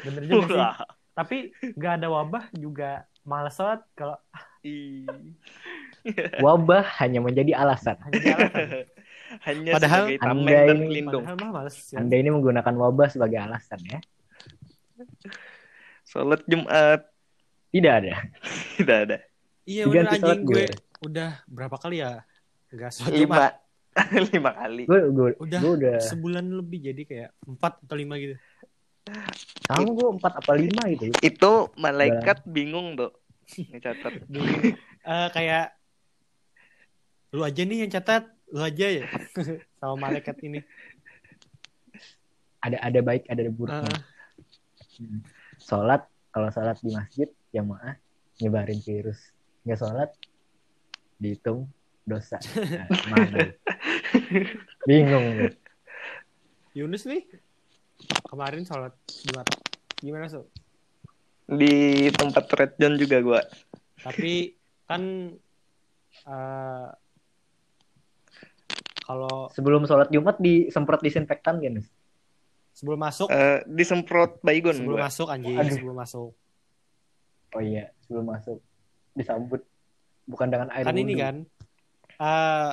Bener 0.00 0.22
juga 0.24 0.44
sih. 0.46 0.54
Wah. 0.54 0.74
Tapi 1.10 1.36
nggak 1.74 1.92
ada 1.98 2.08
wabah 2.08 2.44
juga 2.54 2.90
males 3.22 3.52
sholat 3.52 3.80
kalau 3.92 4.14
wabah 6.40 6.84
hanya 7.00 7.20
menjadi 7.20 7.52
alasan. 7.54 7.96
hanya 8.06 8.34
alasan. 8.36 8.68
Hanya 9.46 9.78
Padahal 9.78 10.10
sebagai 10.10 10.18
tameng 10.18 10.42
Anda 10.42 10.58
ini- 10.74 10.88
pelindung. 10.90 11.22
Padahal 11.22 11.38
mah 11.38 11.50
males. 11.62 11.76
ya. 11.86 11.96
Anda 12.02 12.14
ini 12.18 12.28
menggunakan 12.28 12.74
wabah 12.76 13.08
sebagai 13.08 13.38
alasan 13.38 13.78
ya? 13.86 13.98
Sholat 16.02 16.42
Jumat 16.50 17.06
Tidak 17.70 17.92
ada. 17.92 18.14
tidak 18.76 18.96
ada. 19.06 19.16
Iya 19.64 19.82
sholat 19.86 20.10
anjing 20.18 20.42
gue 20.42 20.54
gue. 20.66 20.66
udah 21.06 21.30
berapa 21.46 21.76
kali 21.78 22.02
ya? 22.02 22.26
Enggak 22.74 22.90
sholat. 22.98 23.14
Lima. 23.14 23.46
Lima 24.34 24.50
kali. 24.54 24.82
Gue 24.86 25.00
gue 25.14 25.28
Udah 25.38 25.58
gue 25.62 25.72
udah 25.78 25.98
sebulan 26.02 26.44
lebih 26.50 26.78
jadi 26.90 27.02
kayak 27.06 27.30
empat 27.46 27.82
atau 27.86 27.96
lima 27.98 28.18
gitu. 28.18 28.36
sama 29.66 29.90
gue 29.90 30.08
empat 30.18 30.32
apa 30.38 30.52
lima 30.54 30.82
gitu. 30.94 31.10
Itu 31.22 31.74
malaikat 31.78 32.46
bingung 32.46 32.98
tuh. 32.98 33.14
Ngecatat. 33.56 34.12
Eh, 35.00 35.28
kayak 35.32 35.72
lu 37.32 37.40
aja 37.40 37.64
nih 37.64 37.88
yang 37.88 37.88
catat, 37.88 38.28
lu 38.52 38.60
aja 38.60 39.00
ya 39.00 39.08
sama 39.80 39.96
malaikat 39.96 40.36
ini. 40.44 40.60
Ada 42.60 42.84
ada 42.84 43.00
baik 43.00 43.24
ada 43.32 43.48
buruknya. 43.48 43.88
Heeh. 43.88 44.00
Hmm. 45.00 45.20
Sholat 45.56 46.04
kalau 46.36 46.52
sholat 46.52 46.76
di 46.84 46.92
masjid 46.92 47.32
jamaah 47.50 47.94
nyebarin 48.38 48.80
virus. 48.80 49.20
Nggak 49.62 49.78
sholat 49.78 50.10
dihitung 51.16 51.68
dosa. 52.02 52.40
Nah, 52.50 52.88
mana? 53.08 53.38
Bingung. 54.82 55.52
Yunus 56.72 57.04
nih 57.04 57.26
kemarin 58.24 58.62
sholat 58.62 58.94
Jumat. 59.26 59.46
Gimana 59.98 60.26
so? 60.26 60.48
Di 61.44 62.06
tempat 62.10 62.46
red 62.50 62.72
zone 62.74 62.96
juga 62.96 63.18
gua. 63.20 63.40
Tapi 64.00 64.54
kan 64.86 65.02
eh, 66.24 66.88
kalau 69.02 69.50
Sebelum 69.50 69.84
sholat 69.84 70.08
Jumat 70.08 70.38
disemprot 70.38 71.00
disinfektan 71.00 71.58
kan? 71.58 71.74
Nus? 71.76 71.88
sebelum 72.70 72.96
masuk, 72.96 73.28
Eh, 73.28 73.60
disemprot 73.66 74.40
baygon 74.40 74.72
sebelum 74.72 74.96
gua. 74.96 75.04
masuk 75.04 75.28
anjing, 75.28 75.52
Aduh. 75.52 75.74
sebelum 75.74 75.96
masuk. 75.98 76.30
Oh 77.54 77.62
iya, 77.62 77.90
sebelum 78.06 78.30
masuk 78.30 78.58
disambut. 79.18 79.62
Bukan 80.30 80.48
dengan 80.52 80.70
air 80.70 80.86
kan 80.86 80.94
ini 80.94 81.14
kan 81.18 81.36
eh 82.20 82.72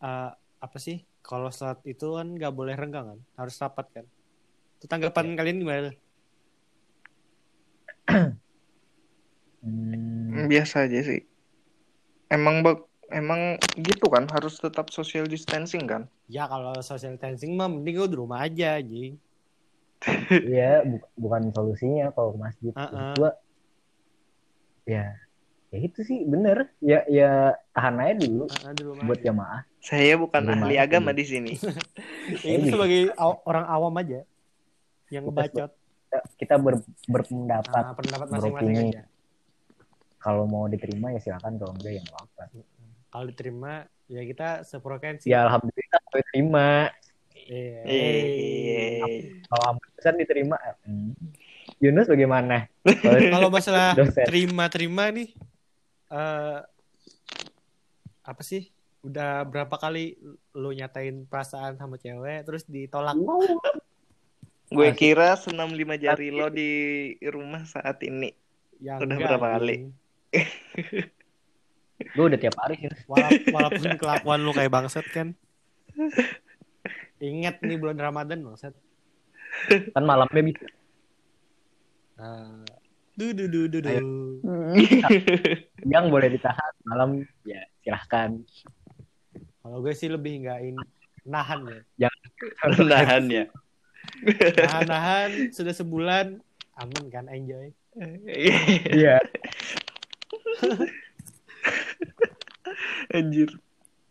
eh, 0.00 0.30
apa 0.64 0.78
sih? 0.80 1.04
Kalau 1.20 1.52
sholat 1.52 1.84
itu 1.84 2.16
kan 2.16 2.26
nggak 2.32 2.54
boleh 2.54 2.74
renggang 2.78 3.06
kan? 3.12 3.18
Harus 3.36 3.60
rapat 3.60 3.86
kan? 3.92 4.06
Itu 4.80 4.86
tanggapan 4.88 5.36
kalian 5.36 5.60
gimana 5.60 5.90
Hmm, 9.58 10.46
Biasa 10.46 10.86
aja 10.86 11.02
sih. 11.02 11.20
Emang 12.30 12.62
bak 12.62 12.78
emang 13.10 13.58
gitu 13.74 14.06
kan? 14.06 14.24
Harus 14.30 14.56
tetap 14.62 14.88
social 14.94 15.26
distancing 15.26 15.84
kan? 15.84 16.06
ya 16.28 16.44
kalau 16.44 16.76
social 16.84 17.16
distancing 17.16 17.56
mah 17.56 17.68
mending 17.72 17.94
gue 17.98 18.08
di 18.12 18.18
rumah 18.20 18.44
aja 18.44 18.76
anjing 18.78 19.16
Iya, 20.30 20.86
bu- 20.86 21.08
bukan 21.18 21.50
solusinya 21.50 22.14
kalau 22.14 22.34
ke 22.34 22.38
masjid. 22.38 22.72
Uh-uh. 22.72 22.86
Maksud 22.88 23.18
gua, 23.18 23.30
ya, 24.86 25.04
ya 25.68 25.78
itu 25.78 26.00
sih 26.06 26.22
bener. 26.24 26.70
Ya, 26.78 27.02
ya 27.10 27.30
tahan 27.74 27.98
aja 27.98 28.14
dulu 28.22 28.44
Ah, 28.48 28.72
di 28.72 28.82
rumah 28.86 29.04
buat 29.04 29.18
aja. 29.18 29.26
jamaah. 29.30 29.60
Saya 29.78 30.14
bukan 30.16 30.42
Rumah 30.42 30.54
ahli 30.68 30.74
aja. 30.78 30.84
agama 30.86 31.10
di 31.12 31.24
sini. 31.26 31.52
Ya, 32.44 32.60
itu 32.60 32.76
sebagai 32.76 33.08
aw- 33.16 33.40
orang 33.48 33.64
awam 33.64 33.94
aja 33.98 34.20
yang 35.08 35.24
ngebacot 35.24 35.72
Kita, 35.72 36.18
kita 36.36 36.54
ber- 36.60 36.84
berpendapat. 37.08 37.82
Ah, 37.88 37.96
pendapat 37.96 38.26
masing-masing 38.28 38.68
beropini. 38.76 38.92
aja 38.92 39.02
Kalau 40.20 40.44
mau 40.44 40.68
diterima 40.68 41.14
ya 41.16 41.20
silakan, 41.24 41.56
kalau 41.56 41.72
enggak 41.72 41.92
ya 41.96 42.02
nggak 42.04 42.20
apa. 42.20 42.44
kalau 43.08 43.24
diterima 43.32 43.72
ya 44.12 44.20
kita 44.28 44.60
sefrekuensi 44.60 45.24
Ya 45.24 45.48
alhamdulillah 45.48 46.00
diterima. 46.12 46.92
Iya. 47.48 47.80
Eh, 47.88 49.42
Kalau 49.48 49.64
ampesan 49.72 50.14
diterima. 50.14 50.56
hmm. 50.84 51.16
Yunus 51.78 52.06
bagaimana? 52.06 52.68
Kalau 53.30 53.48
masalah 53.48 53.94
terima-terima 54.28 55.08
nih 55.08 55.32
eh 56.08 56.58
apa 58.24 58.42
sih 58.42 58.72
udah 59.00 59.44
berapa 59.44 59.76
kali 59.76 60.16
lu 60.52 60.72
nyatain 60.72 61.28
perasaan 61.28 61.76
sama 61.76 61.96
cewek 61.96 62.44
terus 62.44 62.64
ditolak 62.64 63.14
Wow. 63.16 63.56
Gue 64.68 64.92
kira 64.92 65.32
senam 65.40 65.72
lima 65.72 65.96
jari 65.96 66.28
lo 66.28 66.52
di 66.52 66.68
rumah 67.24 67.64
saat 67.64 68.04
ini. 68.04 68.36
Ya, 68.76 69.00
Udah 69.00 69.16
enggak, 69.16 69.32
berapa 69.32 69.48
kali? 69.56 69.76
Gue 72.12 72.24
udah 72.28 72.36
tiap 72.36 72.52
hari 72.60 72.76
sih. 72.76 72.92
Wala- 73.08 73.48
walaupun 73.48 73.96
kelakuan 73.96 74.44
lu 74.44 74.52
kayak 74.52 74.68
bangsat 74.68 75.08
kan. 75.08 75.32
Ingat 77.18 77.62
nih 77.66 77.78
bulan 77.78 77.98
Ramadan 77.98 78.46
bangsat. 78.46 78.74
Kan 79.94 80.04
malamnya 80.06 80.42
bisa. 80.42 80.66
Nah, 82.18 82.62
du 83.18 83.34
du 83.34 83.50
du 83.50 83.66
du 83.66 83.78
du. 83.82 83.90
Yang 85.94 86.04
boleh 86.10 86.28
ditahan 86.34 86.72
malam 86.86 87.26
ya 87.42 87.62
silahkan. 87.82 88.38
Kalau 89.62 89.82
gue 89.82 89.94
sih 89.94 90.10
lebih 90.10 90.46
nggak 90.46 90.58
ini 90.62 90.82
nahan 91.26 91.66
ya. 91.98 92.10
Nahan 92.90 93.24
ya. 93.28 93.44
Nahan-nahan 94.56 95.52
sudah 95.52 95.74
sebulan 95.74 96.40
aman 96.78 97.04
kan 97.10 97.26
enjoy. 97.26 97.74
Iya. 98.88 99.18
Anjir. 103.16 103.50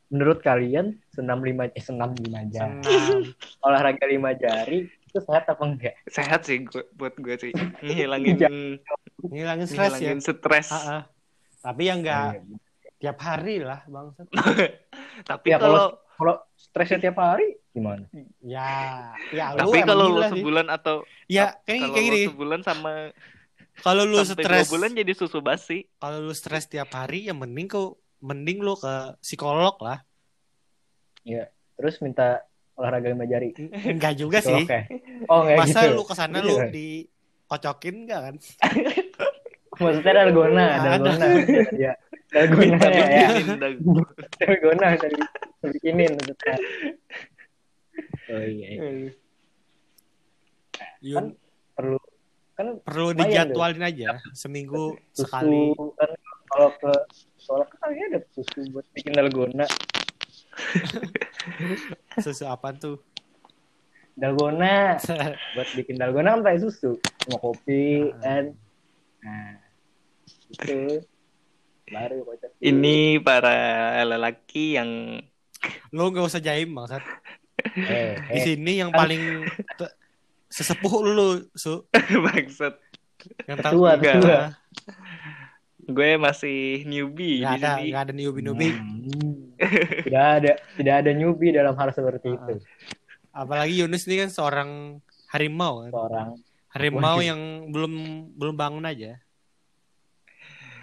Menurut 0.08 0.40
kalian 0.40 0.96
senam 1.10 1.42
lima 1.42 1.68
eh, 1.68 1.80
senam 1.80 2.16
lima 2.16 2.48
jari, 2.48 2.80
Senam. 2.80 3.22
olahraga 3.66 4.06
lima 4.06 4.32
jari 4.32 4.88
itu 4.88 5.20
sehat 5.20 5.44
apa 5.46 5.60
enggak? 5.62 5.96
Sehat 6.06 6.44
sih 6.44 6.64
gue, 6.64 6.84
buat 6.94 7.12
gue 7.14 7.36
sih. 7.38 7.52
Ngilangin 7.84 8.40
Ngilangin 9.22 9.68
stres 9.68 9.94
ya. 9.98 10.16
stres. 10.16 10.68
Ah, 10.70 10.80
ah. 10.80 11.02
Tapi 11.62 11.82
yang 11.86 12.00
nggak 12.00 12.40
Iya. 12.40 12.58
tiap 12.98 13.18
hari 13.20 13.60
lah 13.60 13.84
bangsat. 13.86 14.28
Tapi 15.30 15.48
Ya, 15.48 15.58
kalau 15.58 16.00
Kalau 16.14 16.34
stresnya 16.56 16.98
tiap 17.00 17.18
hari 17.18 17.62
gimana? 17.70 18.10
Ya, 18.42 19.14
ya 19.30 19.54
lu 19.54 19.70
tapi 19.70 19.86
kalau 19.86 20.06
gila 20.08 20.18
lo 20.18 20.22
sih. 20.24 20.32
sebulan 20.34 20.68
atau 20.68 20.96
Ya, 21.28 21.54
kayak 21.62 21.78
kalau 21.80 21.94
kayak 21.94 22.06
gini. 22.10 22.22
sebulan 22.26 22.62
sama 22.64 22.94
Kalau 23.78 24.02
lu 24.02 24.18
stres, 24.24 24.66
bulan 24.66 24.98
jadi 24.98 25.14
susu 25.14 25.38
basi. 25.38 25.86
kalau 26.02 26.26
lu 26.26 26.34
stres 26.34 26.66
tiap 26.66 26.90
hari, 26.90 27.30
ya 27.30 27.38
mending 27.38 27.70
kau 27.70 28.02
mending 28.20 28.60
lu 28.60 28.74
ke 28.76 28.94
psikolog 29.20 29.78
lah. 29.80 30.02
Terus 31.78 31.96
minta 32.02 32.42
olahraga 32.74 33.10
lima 33.10 33.26
jari. 33.26 33.54
Enggak 33.86 34.14
juga 34.16 34.40
sih. 34.40 34.66
Oke. 34.66 34.80
Oh, 35.30 35.46
enggak 35.46 35.58
Masa 35.66 35.80
gitu. 35.86 35.94
lu 35.98 36.04
ke 36.06 36.14
sana 36.14 36.38
Iya. 36.40 36.48
lu 36.48 36.56
dikocokin 36.70 37.96
enggak 38.06 38.22
kan? 38.22 38.36
Maksudnya 39.78 40.14
dalgona, 40.26 40.66
Ada. 40.74 40.90
dalgona. 40.98 41.26
Ya. 41.86 41.94
Dalgona 42.28 42.60
Minta 42.66 42.88
ya, 42.90 43.06
ya. 43.08 43.28
Dalgona 44.42 44.88
dari 44.98 45.16
bikinin 45.64 46.12
maksudnya. 46.18 46.56
Oh 48.34 48.42
iya, 48.44 48.68
iya. 48.74 48.92
Yun, 51.02 51.26
perlu 51.78 51.98
kan 52.58 52.82
perlu 52.82 53.14
dijadwalin 53.14 53.86
aja 53.86 54.18
seminggu 54.34 54.98
susu 55.14 55.30
sekali. 55.30 55.78
kan 55.94 56.10
kalau 56.50 56.70
ke 56.74 56.94
sekolah 57.48 57.64
kan 57.66 57.78
kalian 57.82 58.12
ada 58.12 58.20
susu 58.36 58.60
buat 58.70 58.84
bikin 58.92 59.16
dalgona. 59.16 59.64
Susu 62.20 62.44
apa 62.44 62.76
tuh? 62.76 63.00
Dalgona 64.18 64.98
buat 65.56 65.70
bikin 65.72 65.96
dalgona 65.96 66.36
kan 66.36 66.44
pakai 66.44 66.60
susu 66.60 67.00
sama 67.24 67.38
kopi 67.40 68.12
Ah. 68.12 68.20
kan. 68.20 68.44
Nah, 69.24 69.52
itu 70.50 71.00
baru 71.88 72.18
kocak. 72.26 72.52
Ini 72.60 72.98
para 73.22 73.56
lelaki 74.04 74.76
yang 74.76 75.22
lu 75.90 76.04
nggak 76.12 76.28
usah 76.28 76.44
jaim 76.44 76.76
bangsat. 76.76 77.00
Eh, 77.74 78.14
Di 78.30 78.38
eh, 78.38 78.44
sini 78.54 78.80
yang 78.80 78.94
paling 78.94 79.42
te- 79.76 79.96
sesepuh 80.48 81.02
lu, 81.02 81.12
lu 81.12 81.28
su 81.54 81.86
bangsat. 82.22 82.78
yang 83.50 83.58
tahu 83.60 83.82
Tua, 83.82 83.92
tua. 83.98 84.42
Gue 85.88 86.20
masih 86.20 86.84
newbie 86.84 87.40
di 87.40 87.48
ada, 87.48 87.80
sini. 87.80 87.90
nggak 87.90 88.04
ada 88.04 88.14
newbie 88.14 88.44
newbie. 88.44 88.74
Hmm. 88.76 89.56
tidak 90.04 90.26
ada 90.38 90.52
tidak 90.76 90.96
ada 91.02 91.12
newbie 91.12 91.50
dalam 91.50 91.74
hal 91.74 91.90
seperti 91.90 92.30
Ah, 92.30 92.38
itu. 92.38 92.54
Apalagi 93.32 93.74
Yunus 93.80 94.06
ini 94.06 94.22
kan 94.22 94.30
seorang 94.30 94.70
harimau 95.32 95.84
kan. 95.84 95.92
Seorang 95.92 96.30
Harimau 96.68 97.18
Waduh. 97.18 97.26
yang 97.26 97.42
belum 97.72 97.94
belum 98.38 98.54
bangun 98.54 98.86
aja. 98.86 99.18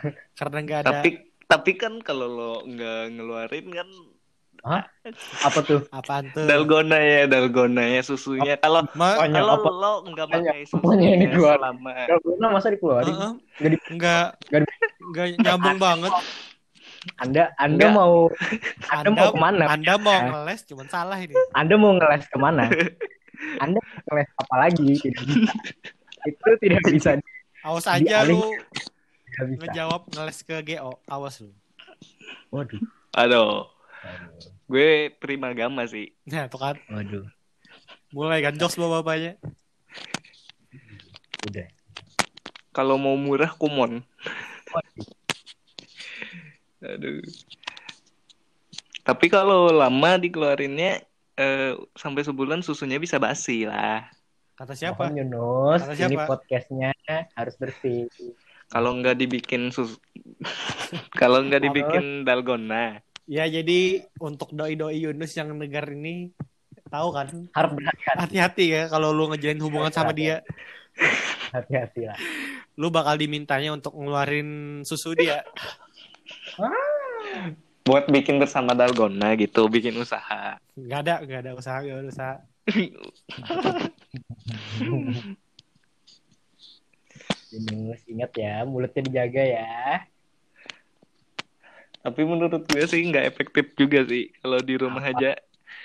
Karena 0.39 0.59
nggak 0.59 0.79
ada 0.83 0.91
Tapi 0.91 1.11
tapi 1.45 1.73
kan 1.77 2.01
kalau 2.01 2.27
lo 2.27 2.53
nggak 2.65 3.15
ngeluarin 3.15 3.69
kan 3.71 3.89
apa 4.65 5.61
tuh? 5.61 5.85
apaan 5.93 6.33
tuh. 6.33 6.49
dalgona 6.49 6.97
ya 6.97 7.29
dalgona 7.29 7.85
ya 7.85 8.01
susunya. 8.01 8.57
Kalau 8.59 8.89
kalau 8.89 9.55
apa? 9.55 9.71
lo 9.71 9.93
nggak 10.09 10.27
Apanya? 10.27 10.51
pakai 10.51 10.65
Apanya 10.65 11.09
ini 11.11 11.25
susunya 11.25 11.29
keluar? 11.31 11.57
selama 11.61 11.91
Dalgona 12.09 12.47
masa 12.49 12.69
dikeluarin? 12.73 13.13
Heeh. 13.13 13.33
Nggak 13.55 13.71
di- 13.71 13.83
nggak 13.95 14.25
nggak 14.43 14.61
di- 14.65 14.73
nggak 15.05 15.27
nyambung 15.39 15.77
banget. 15.79 16.13
Anda 17.21 17.53
Anda 17.55 17.85
Enggak. 17.85 17.93
mau 17.93 18.15
Anda 18.89 19.05
Anda 19.05 19.11
mau 19.13 19.29
ke 19.29 19.37
mana? 19.37 19.65
Anda 19.69 19.95
mau 19.99 20.17
Ah. 20.17 20.25
ngeles 20.25 20.61
cuman 20.65 20.87
salah 20.89 21.19
ini. 21.21 21.37
Anda 21.53 21.75
mau 21.77 21.93
ngeles 21.93 22.25
ke 22.25 22.39
mana? 22.41 22.65
Anda 23.63 23.77
mau 23.77 24.01
ngeles 24.09 24.29
apa 24.41 24.55
lagi? 24.57 24.89
Itu 26.25 26.51
tidak 26.57 26.81
bisa. 26.89 27.21
Awas 27.61 27.85
aja 27.85 28.25
lu 28.25 28.41
ngejawab 29.61 30.09
ngeles 30.09 30.41
ke 30.41 30.57
GO. 30.65 30.97
Awas 31.05 31.45
lu. 31.45 31.53
Waduh. 32.49 32.81
aduh 33.13 33.69
gue 34.67 34.89
prima 35.15 35.53
gama 35.53 35.85
sih 35.85 36.13
Nah, 36.25 36.47
tuh 36.47 36.59
kan 36.59 36.77
Waduh. 36.87 37.27
mulai 38.11 38.41
kan 38.41 38.55
jokes 38.55 38.75
bapak-bapaknya. 38.75 39.37
Udah. 41.45 41.69
kalau 42.71 42.97
mau 42.97 43.15
murah 43.15 43.53
kumon 43.53 44.01
Waduh. 44.69 45.09
aduh 46.83 47.21
tapi 49.03 49.29
kalau 49.29 49.69
lama 49.69 50.17
dikeluarinnya 50.17 51.05
eh, 51.35 51.73
sampai 51.93 52.23
sebulan 52.23 52.61
susunya 52.61 52.97
bisa 52.97 53.17
basi 53.17 53.65
lah 53.65 54.09
Kata 54.55 54.71
siapa? 54.73 55.11
Mohon 55.11 55.19
Yunus, 55.19 55.81
Kata 55.83 55.93
ini 55.99 56.15
siapa? 56.15 56.25
podcastnya 56.25 56.91
harus 57.35 57.59
bersih. 57.59 58.07
kalau 58.67 58.95
nggak 58.95 59.19
dibikin 59.19 59.69
sus 59.69 59.99
kalau 61.21 61.43
nggak 61.43 61.59
dibikin 61.61 62.23
dalgona 62.23 63.03
Ya 63.25 63.49
jadi 63.49 64.05
untuk 64.21 64.53
doi-doi 64.53 65.09
Yunus 65.09 65.33
yang 65.33 65.57
negar 65.57 65.89
ini 65.89 66.29
tahu 66.93 67.09
kan? 67.11 67.29
Harap 67.57 67.73
berhati-hati, 67.75 68.21
hati-hati 68.21 68.65
ya 68.71 68.83
kalau 68.93 69.17
lu 69.17 69.33
ngejalin 69.33 69.61
hubungan 69.65 69.93
sama 69.93 70.13
dia. 70.13 70.45
Hati-hati 71.51 72.01
lah. 72.07 72.19
lu 72.75 72.91
bakal 72.91 73.15
dimintanya 73.15 73.71
untuk 73.71 73.95
ngeluarin 73.95 74.83
susu 74.83 75.15
dia. 75.15 75.47
Buat 77.87 78.11
bikin 78.11 78.43
bersama 78.43 78.75
dalgona 78.75 79.39
gitu 79.39 79.71
bikin 79.71 79.95
usaha. 79.95 80.59
Nggak 80.75 81.01
ada 81.07 81.15
nggak 81.23 81.41
ada 81.47 81.53
usaha 81.55 81.79
nggak 81.81 81.97
ada 81.97 82.11
usaha. 82.11 82.35
Yunus, 87.55 88.03
ingat 88.11 88.35
ya, 88.35 88.67
mulutnya 88.67 89.03
dijaga 89.07 89.43
ya. 89.47 90.03
Tapi 92.05 92.21
menurut 92.29 92.63
gue 92.69 92.85
sih 92.85 93.01
nggak 93.09 93.25
efektif 93.33 93.73
juga 93.81 94.05
sih 94.05 94.29
kalau 94.41 94.59
di 94.61 94.75
rumah 94.77 95.05
aja. 95.11 95.33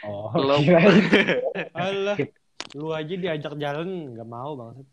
Oh, 0.04 0.32
Lo-. 0.48 0.60
Alah, 1.80 2.18
lu 2.76 2.92
aja 2.94 3.14
diajak 3.24 3.54
jalan 3.64 3.88
nggak 4.16 4.28
mau 4.30 4.52
banget 4.60 4.86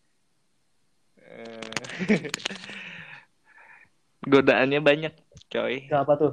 Eh, 1.26 1.60
godaannya 4.32 4.80
banyak 4.82 5.12
coy. 5.52 5.74
Itu 5.86 5.94
apa 5.94 6.12
tuh? 6.18 6.32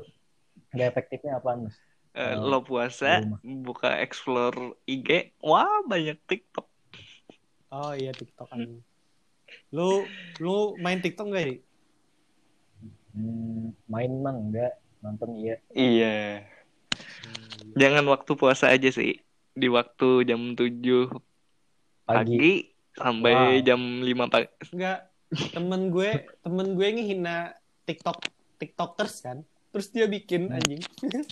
Gak 0.74 0.88
efektifnya 0.98 1.38
apa? 1.38 1.50
Eh, 2.14 2.34
Oh, 2.38 2.46
lo 2.50 2.62
puasa 2.62 3.26
rumah. 3.26 3.40
buka 3.42 3.90
explore 4.06 4.78
IG 4.86 5.34
wah 5.42 5.82
banyak 5.90 6.18
TikTok. 6.30 6.66
Oh 7.74 7.92
iya 7.98 8.12
TikTok 8.14 8.48
kan. 8.52 8.62
Lu 9.76 9.90
lu 10.44 10.78
main 10.84 11.00
TikTok 11.04 11.28
nggak 11.30 11.46
sih 11.50 11.58
Hmm, 13.14 13.70
main 13.86 14.12
mang 14.26 14.38
enggak, 14.50 14.74
nonton 15.04 15.30
iya. 15.36 15.56
iya 15.70 16.18
jangan 17.74 18.08
waktu 18.08 18.32
puasa 18.34 18.70
aja 18.70 18.88
sih 18.88 19.20
di 19.52 19.68
waktu 19.68 20.24
jam 20.24 20.56
7 20.56 20.56
Pagi. 20.56 21.12
pagi 22.06 22.52
sampai 22.94 23.34
Wow. 23.34 23.62
jam 23.62 23.82
5 24.00 24.08
pagi 24.30 24.48
Enggak, 24.70 25.00
temen 25.52 25.82
gue, 25.89 26.12
temen 26.39 26.68
gue 26.74 26.88
ngehina 26.89 27.52
TikTok, 27.84 28.22
TikTokers 28.56 29.16
kan. 29.20 29.38
Terus 29.70 29.89
dia 29.89 30.06
bikin 30.06 30.46
Hmm. 30.46 30.56
anjing. 30.56 30.82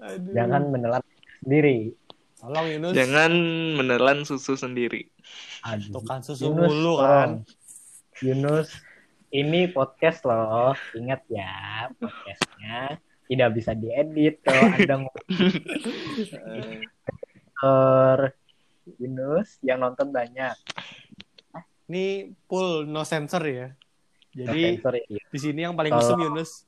Aduh. 0.00 0.32
Jangan 0.32 0.62
menelan 0.68 1.04
sendiri. 1.38 1.94
Tolong 2.36 2.66
Yunus. 2.66 2.92
jangan 2.96 3.32
menelan 3.76 4.24
susu 4.24 4.56
sendiri 4.56 5.12
Aduh. 5.60 5.92
Tuh 5.92 6.02
kan 6.02 6.24
susu 6.24 6.48
Yunus, 6.48 6.66
mulu 6.66 6.94
tolong. 6.96 7.04
kan. 7.04 7.30
Yunus, 8.18 8.68
ini 9.30 9.70
podcast 9.70 10.26
loh. 10.26 10.74
Ingat 10.94 11.22
ya, 11.30 11.86
podcastnya 11.98 12.98
tidak 13.30 13.50
bisa 13.54 13.72
diedit 13.78 14.42
kalau 14.42 14.74
Anda 14.74 14.94
ngomong 15.06 15.16
yang 19.62 19.78
nonton 19.78 20.10
banyak. 20.10 20.54
Ini 21.90 22.34
full 22.46 22.86
no 22.90 23.06
sensor 23.06 23.42
ya. 23.46 23.68
Jadi 24.30 24.78
Jadi 24.78 25.02
iya. 25.10 25.22
di 25.26 25.38
sini 25.38 25.60
yang 25.66 25.74
paling 25.74 25.90
mesum 25.94 26.18
Yunus. 26.18 26.66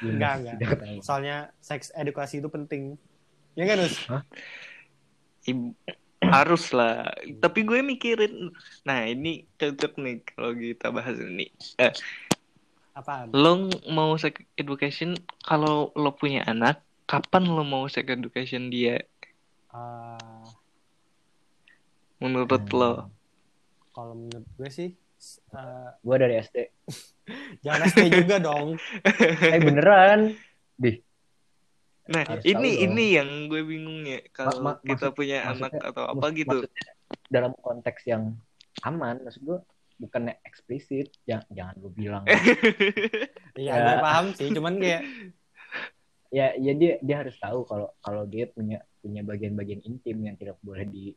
Yunus 0.00 0.16
Enggak, 0.16 0.32
enggak. 0.44 0.56
Soalnya 1.00 1.48
seks 1.60 1.88
edukasi 1.96 2.44
itu 2.44 2.48
penting. 2.52 3.00
Ya 3.56 3.64
kan, 3.64 3.80
Nus? 3.80 3.96
Ib- 5.48 5.76
harus 6.28 6.70
lah. 6.70 7.06
Tapi 7.38 7.62
gue 7.62 7.80
mikirin, 7.80 8.50
nah 8.82 9.02
ini 9.02 9.46
cocok 9.54 9.92
nih 9.96 10.16
kalau 10.26 10.52
kita 10.52 10.90
bahas 10.90 11.16
ini. 11.16 11.48
Eh, 11.76 11.92
Apaan? 12.92 13.28
lo 13.30 13.52
mau 13.86 14.16
sex 14.16 14.36
education 14.54 15.12
kalau 15.40 15.92
lo 15.92 16.10
punya 16.12 16.42
anak, 16.44 16.80
kapan 17.04 17.44
lo 17.44 17.62
mau 17.62 17.84
sex 17.86 18.04
education 18.04 18.68
dia? 18.68 19.04
Ah, 19.68 20.16
Menurut 22.16 22.48
Hmm. 22.48 22.72
lo? 22.72 22.92
kalau 23.92 24.12
menurut 24.12 24.44
gue 24.56 24.68
sih 24.68 24.90
eh, 25.52 25.88
Gua 26.00 26.16
dari 26.16 26.36
SD. 26.36 26.56
jangan 27.64 27.88
SD 27.88 28.00
juga 28.14 28.36
dong. 28.38 28.76
Eh 29.46 29.56
beneran. 29.58 30.36
Dih, 30.76 31.00
Nah, 32.06 32.22
Harus 32.24 32.44
ini 32.44 32.70
ini 32.80 33.04
yang 33.14 33.28
gue 33.46 33.60
bingungnya 33.60 34.22
kalau 34.30 34.58
Ma- 34.58 34.72
ma- 34.72 34.80
kita 34.80 35.10
maksud- 35.10 35.16
punya 35.16 35.38
anak 35.44 35.72
atau 35.74 36.04
apa 36.06 36.22
mak- 36.22 36.36
gitu. 36.36 36.58
dalam 37.26 37.52
konteks 37.56 38.06
yang 38.06 38.38
aman, 38.80 39.18
maksud 39.20 39.42
gua 39.42 39.58
bukannya 39.96 40.38
eksplisit. 40.42 41.10
Jangan, 41.24 41.46
jangan 41.50 41.74
lu 41.78 41.90
bilang. 41.90 42.24
Iya, 43.56 43.72
Ya. 43.72 43.80
gue 43.80 43.96
paham 43.98 44.26
sih. 44.32 44.48
Cuman 44.50 44.76
kayak 44.76 45.00
ya, 46.28 46.52
ya 46.54 46.72
dia 46.72 47.00
dia 47.00 47.16
harus 47.16 47.32
tahu 47.34 47.64
kalau 47.64 47.88
kalau 47.98 48.22
dia 48.22 48.44
punya 48.46 48.78
punya 48.98 49.22
bagian-bagian 49.22 49.80
intim 49.82 50.20
yang 50.20 50.36
tidak 50.36 50.60
boleh 50.60 50.84
di 50.84 51.16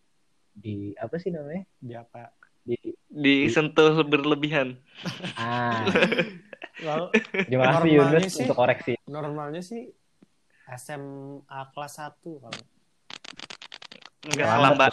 di 0.50 0.96
apa 0.96 1.16
sih 1.16 1.30
namanya? 1.30 1.68
dia 1.78 2.02
apa? 2.02 2.32
Di 2.64 2.80
Disentuh 3.10 4.02
berlebihan. 4.04 4.80
ah, 5.36 5.84
Lalu 6.80 7.06
terima 7.44 7.64
kasih 7.68 7.92
Normalnya 7.92 7.92
Yunus 8.16 8.32
sih- 8.32 8.42
untuk 8.42 8.58
koreksi. 8.58 8.94
normalnya 9.04 9.62
sih 9.62 9.84
SMA 10.76 11.60
kelas 11.72 11.94
1 11.98 12.20
kalau 12.20 12.62
Enggak 14.20 14.48
kelama 14.52 14.86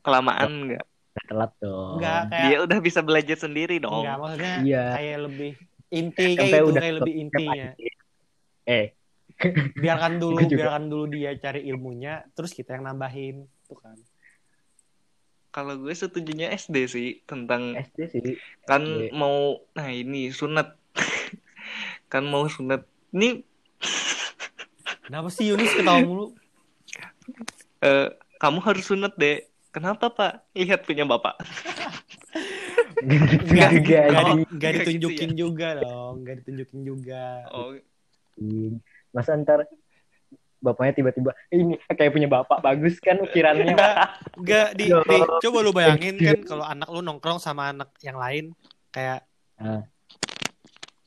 kelamaan 0.00 0.50
enggak. 0.64 0.84
Telat 1.26 1.52
dong. 1.58 1.98
enggak 1.98 2.20
kayak 2.28 2.44
Dia 2.48 2.56
udah 2.64 2.78
bisa 2.80 3.00
belajar 3.00 3.36
sendiri 3.36 3.76
dong. 3.76 4.02
enggak 4.02 4.16
maksudnya 4.18 4.54
Iya. 4.62 4.84
kayak 4.96 5.18
lebih 5.26 5.52
inti 5.90 6.26
SMP 6.28 6.38
kayak 6.38 6.50
gitu 6.54 6.66
udah 6.66 6.80
kayak 6.80 6.96
lebih 6.98 7.14
intinya. 7.16 7.66
Eh, 8.64 8.86
Biarkan 9.74 10.12
dulu, 10.22 10.36
biarkan 10.38 10.84
dulu 10.86 11.04
dia 11.10 11.32
cari 11.34 11.64
ilmunya, 11.64 12.28
terus 12.32 12.52
kita 12.52 12.76
yang 12.76 12.84
nambahin, 12.86 13.48
tuh 13.64 13.76
kan. 13.76 13.96
Kalau 15.50 15.74
gue 15.76 15.90
setujunya 15.90 16.52
SD 16.52 16.76
sih 16.86 17.08
tentang 17.24 17.74
SD 17.74 17.98
sih. 18.06 18.22
kan 18.62 18.84
SD. 18.84 19.10
mau 19.10 19.58
nah 19.72 19.88
ini 19.88 20.30
sunat. 20.30 20.78
kan 22.12 22.22
mau 22.22 22.46
sunat. 22.46 22.86
Ini 23.10 23.42
Kenapa 25.10 25.26
sih 25.26 25.50
Yunus 25.50 25.74
ketawa 25.74 25.98
mulu? 26.00 26.26
eh, 27.82 28.08
kamu 28.38 28.58
harus 28.62 28.86
sunat 28.86 29.18
deh. 29.18 29.42
Kenapa 29.70 30.06
Pak? 30.06 30.54
Lihat 30.54 30.86
punya 30.86 31.02
bapak. 31.02 31.34
Enggak, 33.00 33.32
Enggak, 33.32 33.70
enggak, 33.72 34.04
enggak, 34.06 34.22
Oh, 34.22 34.28
di- 34.28 34.34
enggak 34.36 34.52
enggak 34.52 34.70
gitu 34.70 34.80
ditunjukin 34.84 35.30
juga 35.32 35.68
dong, 35.80 36.14
enggak 36.20 36.34
ditunjukin 36.38 36.80
juga. 36.84 37.24
Oh, 37.48 37.72
Masa 39.10 39.34
ntar 39.34 39.64
bapaknya 40.60 40.92
tiba-tiba 40.94 41.32
"Eh, 41.48 41.58
ini 41.58 41.74
kayak 41.88 42.12
punya 42.12 42.28
bapak 42.28 42.60
bagus 42.60 43.00
kan 43.00 43.16
ukirannya. 43.18 43.72
Enggak 44.36 44.68
di, 44.76 44.84
Ya. 44.86 45.00
di- 45.00 45.26
coba 45.40 45.58
lu 45.58 45.72
bayangin 45.72 46.20
kan 46.20 46.38
kalau 46.52 46.62
anak 46.62 46.86
lu 46.86 47.00
nongkrong 47.00 47.40
sama 47.40 47.72
anak 47.72 47.88
yang 47.98 48.20
lain 48.20 48.52
kayak 48.92 49.24
Ah. 49.56 49.80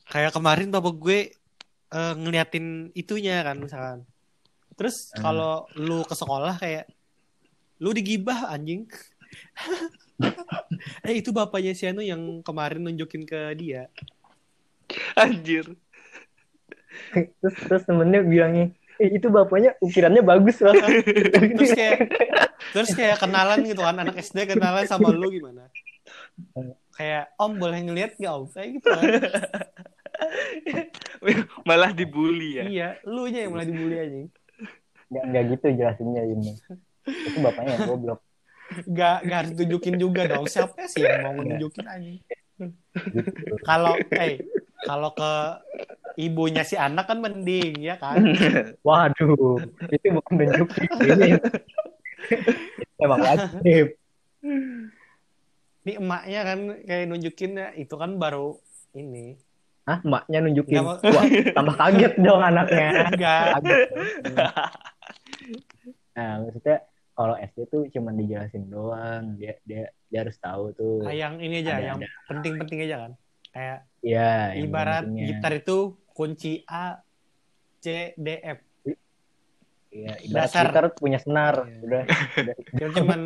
kayak 0.04 0.30
kemarin 0.30 0.68
bapak 0.68 0.94
gue 0.94 1.18
eh, 1.94 2.14
ngeliatin 2.18 2.90
itunya 2.92 3.40
kan 3.40 3.56
misalkan. 3.56 3.98
Terus 4.74 5.14
Ah. 5.14 5.30
kalau 5.30 5.54
lu 5.78 6.02
ke 6.02 6.12
sekolah 6.12 6.58
kayak 6.58 6.90
lu 7.78 7.94
digibah 7.94 8.50
anjing. 8.50 8.90
eh 11.06 11.14
itu 11.18 11.30
bapaknya 11.30 11.74
si 11.74 11.86
Anu 11.86 12.02
yang 12.02 12.42
kemarin 12.42 12.82
nunjukin 12.82 13.22
ke 13.24 13.54
dia. 13.54 13.86
anjir. 15.16 15.74
terus 17.10 17.54
terus 17.66 17.82
temennya 17.82 18.22
bilangnya 18.22 18.70
eh, 19.02 19.10
itu 19.10 19.26
bapaknya 19.26 19.74
ukirannya 19.82 20.22
bagus 20.22 20.62
lah. 20.62 20.70
Terus 21.58 21.70
kayak 21.74 21.98
terus 22.70 22.90
kayak 22.94 23.18
kenalan 23.18 23.66
gitu 23.66 23.82
kan 23.82 23.98
anak 23.98 24.14
SD 24.22 24.46
kenalan 24.46 24.86
sama 24.86 25.10
lu 25.10 25.34
gimana? 25.34 25.66
Kayak 26.94 27.34
Om 27.34 27.58
boleh 27.58 27.80
ngeliat 27.82 28.14
gak 28.14 28.30
Om? 28.30 28.44
Kayak 28.54 28.68
gitu 28.78 28.88
kan. 28.94 29.02
Malah 31.68 31.90
dibully 31.92 32.60
ya. 32.60 32.64
Iya, 32.64 32.88
lu 33.08 33.28
nya 33.28 33.46
yang 33.46 33.52
mulai 33.56 33.66
dibully 33.68 33.96
anjing. 33.98 34.28
Nggak, 35.08 35.24
nggak 35.30 35.42
gitu 35.52 35.66
jelasinnya 35.78 36.22
Yunus. 36.26 36.58
Itu 37.04 37.38
bapaknya 37.44 37.76
yang 37.76 37.88
goblok. 37.88 38.20
Gak, 38.88 39.28
gak 39.28 39.38
harus 39.44 39.52
tunjukin 39.54 39.96
juga 40.00 40.24
dong. 40.24 40.48
Siapa 40.48 40.88
sih 40.88 41.04
yang 41.04 41.20
mau 41.22 41.36
nunjukin 41.36 41.84
anjing? 41.84 42.18
Gitu. 43.12 43.54
Kalau, 43.62 43.94
eh, 43.98 44.40
kalau 44.82 45.10
ke 45.12 45.32
ibunya 46.16 46.62
si 46.64 46.74
anak 46.78 47.10
kan 47.10 47.18
mending, 47.20 47.82
ya 47.82 48.00
kan? 48.00 48.18
Waduh, 48.86 49.60
itu 49.90 50.06
bukan 50.10 50.32
nunjukin. 50.40 50.88
Ini 50.96 51.30
emang 52.98 53.20
wajib. 53.20 53.86
Ini 55.84 55.92
emaknya 56.00 56.40
kan 56.40 56.58
kayak 56.88 57.04
nunjukin 57.12 57.52
ya, 57.60 57.68
itu 57.76 57.94
kan 57.94 58.16
baru 58.16 58.56
ini. 58.96 59.36
Hah, 59.84 59.98
emaknya 60.00 60.38
nunjukin. 60.40 60.74
Nggak 60.74 60.86
mau- 60.86 61.00
Wah, 61.12 61.24
tambah 61.52 61.74
kaget 61.76 62.12
dong 62.18 62.40
anaknya. 62.42 62.88
Enggak. 63.06 63.44
Kaget. 63.54 63.88
Nah, 66.14 66.40
maksudnya 66.40 66.78
kalau 67.10 67.34
SD 67.34 67.58
tuh 67.66 67.82
cuma 67.90 68.10
dijelasin 68.12 68.64
doang. 68.66 69.34
Dia 69.34 69.58
dia 69.62 69.82
dia 70.06 70.18
harus 70.20 70.38
tahu 70.38 70.70
tuh. 70.72 71.02
Ah, 71.02 71.10
yang 71.12 71.36
ini 71.36 71.58
aja, 71.58 71.74
Ada- 71.74 71.84
yang 71.84 71.98
penting-penting 72.24 72.78
aja 72.80 72.96
kan. 72.98 73.12
Kayak 73.50 73.78
Iya, 74.00 74.30
yang 74.52 74.64
ibarat 74.64 75.04
pentingnya. 75.04 75.26
gitar 75.28 75.52
itu 75.54 75.76
kunci 76.08 76.62
A, 76.64 77.02
C, 77.78 77.86
D, 78.14 78.28
F. 78.38 78.58
Iya, 79.90 80.14
ibarat 80.22 80.48
dasar. 80.48 80.64
gitar 80.64 80.84
punya 80.92 81.18
senar. 81.18 81.54
Iya. 81.62 81.78
Udah, 81.82 82.02
udah. 82.36 82.54
Dia 82.72 82.86
cuman 82.94 83.20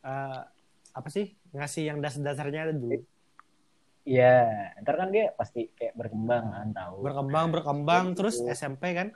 eh, 0.00 0.40
apa 0.90 1.08
sih 1.08 1.26
ngasih 1.50 1.82
yang 1.86 1.98
dasar-dasarnya 1.98 2.72
dulu. 2.72 3.00
Iya, 4.10 4.74
ntar 4.82 4.94
kan 4.96 5.08
dia 5.08 5.30
pasti 5.32 5.70
kayak 5.70 5.94
berkembang 5.94 6.50
kan 6.50 6.68
tahu. 6.74 6.94
Berkembang, 7.00 7.44
berkembang, 7.48 8.04
terus 8.12 8.36
Gitu. 8.36 8.50
SMP 8.50 8.90
kan 8.90 9.14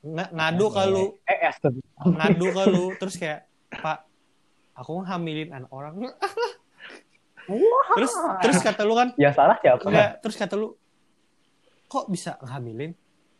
ng- 0.00 0.30
ngadu 0.30 0.66
ke 0.68 0.82
lu, 0.86 1.04
Eh, 1.24 1.38
astaga. 1.42 1.80
ngadu 1.98 2.46
ke 2.48 2.62
lu, 2.70 2.84
terus 2.96 3.14
kayak 3.16 3.48
Pak, 3.72 4.04
aku 4.74 5.02
hamilin 5.02 5.50
anak 5.50 5.70
orang. 5.70 5.94
terus 7.92 8.12
terus 8.38 8.58
kata 8.62 8.84
lu 8.84 8.94
kan, 8.94 9.08
yang 9.16 9.32
salah 9.32 9.56
siapa? 9.58 9.82
enggak, 9.82 10.10
terus 10.22 10.36
kata 10.36 10.54
lu, 10.54 10.76
kok 11.84 12.06
bisa 12.06 12.38
ngehamilin? 12.38 12.92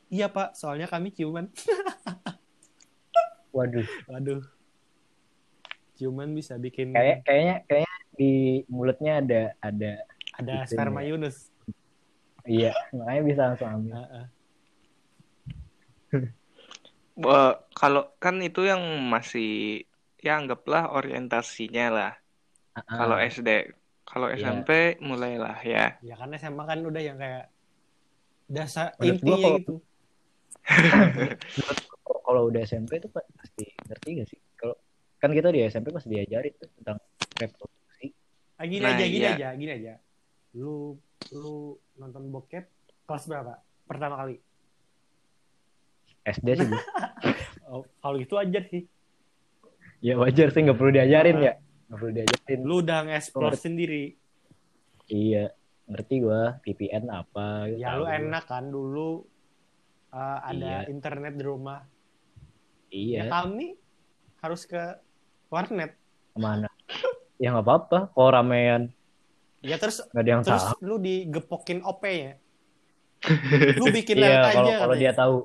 Iya 0.08 0.26
pak, 0.26 0.52
soalnya 0.52 0.84
kami 0.84 1.08
ciuman. 1.08 1.48
Waduh, 3.52 3.84
Waduh, 4.06 4.40
ciuman 5.94 6.32
bisa 6.32 6.56
bikin 6.56 6.90
kayak 6.90 7.22
kayaknya 7.22 7.54
kayaknya 7.64 7.94
di 8.12 8.30
mulutnya 8.66 9.18
ada 9.18 9.40
ada 9.58 9.90
ada 10.42 10.56
gitu 10.62 10.72
sperma 10.72 11.00
ya. 11.00 11.08
Yunus. 11.14 11.36
iya, 12.42 12.72
makanya 12.90 13.22
bisa 13.22 13.42
langsung 13.48 13.68
ambil. 13.70 13.92
Heeh. 13.96 14.24
Wah, 17.22 17.60
kalau 17.72 18.08
kan 18.16 18.40
itu 18.40 18.64
yang 18.64 18.80
masih 19.06 19.82
ya 20.18 20.36
anggaplah 20.36 20.90
orientasinya 20.90 21.86
lah. 21.88 22.12
Ah, 22.72 22.82
Kalau 22.88 23.16
SD, 23.20 23.48
kalau 24.02 24.26
Iya. 24.26 24.40
SMP 24.40 24.70
mulailah 24.98 25.58
ya. 25.60 26.00
Ya 26.00 26.14
kan 26.16 26.32
SMA 26.32 26.64
kan 26.64 26.80
udah 26.80 27.02
yang 27.02 27.20
kayak 27.20 27.52
dasar 28.48 28.96
Menurut 28.96 29.20
intinya 29.20 29.36
kalau- 29.38 29.60
gitu. 29.60 29.74
kalau 32.22 32.42
udah 32.48 32.60
SMP 32.62 32.96
tuh 32.96 33.10
Pak, 33.10 33.24
pasti 33.34 33.64
ngerti 33.82 34.08
gak 34.16 34.28
sih? 34.28 34.40
Kalau 34.56 34.74
kan 35.18 35.30
kita 35.30 35.52
di 35.52 35.60
SMP 35.64 35.90
pasti 35.90 36.08
diajarin 36.08 36.54
tuh 36.56 36.68
tentang 36.80 36.98
reproduksi. 37.36 38.06
Ah, 38.56 38.64
gini 38.64 38.82
Nah, 38.82 38.94
aja, 38.94 39.04
gini 39.04 39.20
iya. 39.20 39.32
aja, 39.36 39.48
gini 39.52 39.72
aja. 39.74 39.94
Lu 40.52 40.96
lu 41.32 41.54
nonton 41.94 42.28
bokep 42.28 42.64
kelas 43.02 43.24
berapa? 43.26 43.56
Pertama 43.84 44.16
kali. 44.16 44.36
SD 46.24 46.48
sih. 46.56 46.68
Oh, 47.64 47.88
kalau 48.04 48.20
gitu 48.20 48.36
aja 48.36 48.60
sih. 48.68 48.84
ya 50.04 50.12
wajar 50.12 50.52
sih 50.52 50.60
nggak 50.60 50.76
perlu 50.76 50.92
diajarin 50.92 51.40
ya. 51.40 51.52
Nggak 51.88 51.96
perlu 51.96 52.12
diajarin. 52.12 52.58
Lu 52.60 52.84
udah 52.84 52.98
nge-explore 53.08 53.56
sendiri. 53.56 54.12
Iya, 55.08 55.56
ngerti 55.88 56.14
gua 56.20 56.60
VPN 56.60 57.08
apa. 57.08 57.72
gitu, 57.72 57.80
Ya 57.80 57.96
lu 57.96 58.04
enak 58.04 58.44
kan 58.44 58.68
dulu 58.68 59.24
uh, 60.12 60.38
ada 60.44 60.84
Iya. 60.84 60.92
internet 60.92 61.32
di 61.32 61.44
rumah. 61.48 61.80
Ya 62.92 63.24
Iya, 63.24 63.32
kami 63.32 63.72
harus 64.38 64.68
ke 64.68 65.00
warnet. 65.48 65.96
ke 66.28 66.36
mana? 66.36 66.68
ya 67.40 67.56
nggak 67.56 67.64
apa-apa 67.64 67.98
kalau 68.12 68.30
ramean 68.30 68.92
Ya 69.62 69.78
terus 69.78 70.02
ada 70.02 70.26
yang 70.26 70.42
terus 70.42 70.58
salah 70.60 70.74
lu 70.82 70.98
digepokin 70.98 71.80
OP-nya. 71.80 72.38
Lu 73.78 73.86
bikin 73.88 74.18
live 74.18 74.34
kalau 74.34 74.66
aja. 74.66 74.74
kalau 74.82 74.90
katanya. 74.90 74.98
dia 74.98 75.12
tahu 75.14 75.36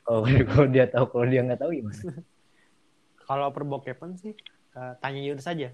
kalau 0.00 0.20
kalau 0.48 0.66
dia 0.66 0.86
tahu 0.88 1.04
kalau 1.06 1.26
dia 1.26 1.40
nggak 1.44 1.60
tahu 1.60 1.70
gimana 1.70 2.00
Kalau 3.28 3.46
perbokepan 3.52 4.16
sih 4.16 4.32
eh, 4.72 4.92
tanya 4.98 5.20
Yunus 5.20 5.44
saja. 5.44 5.68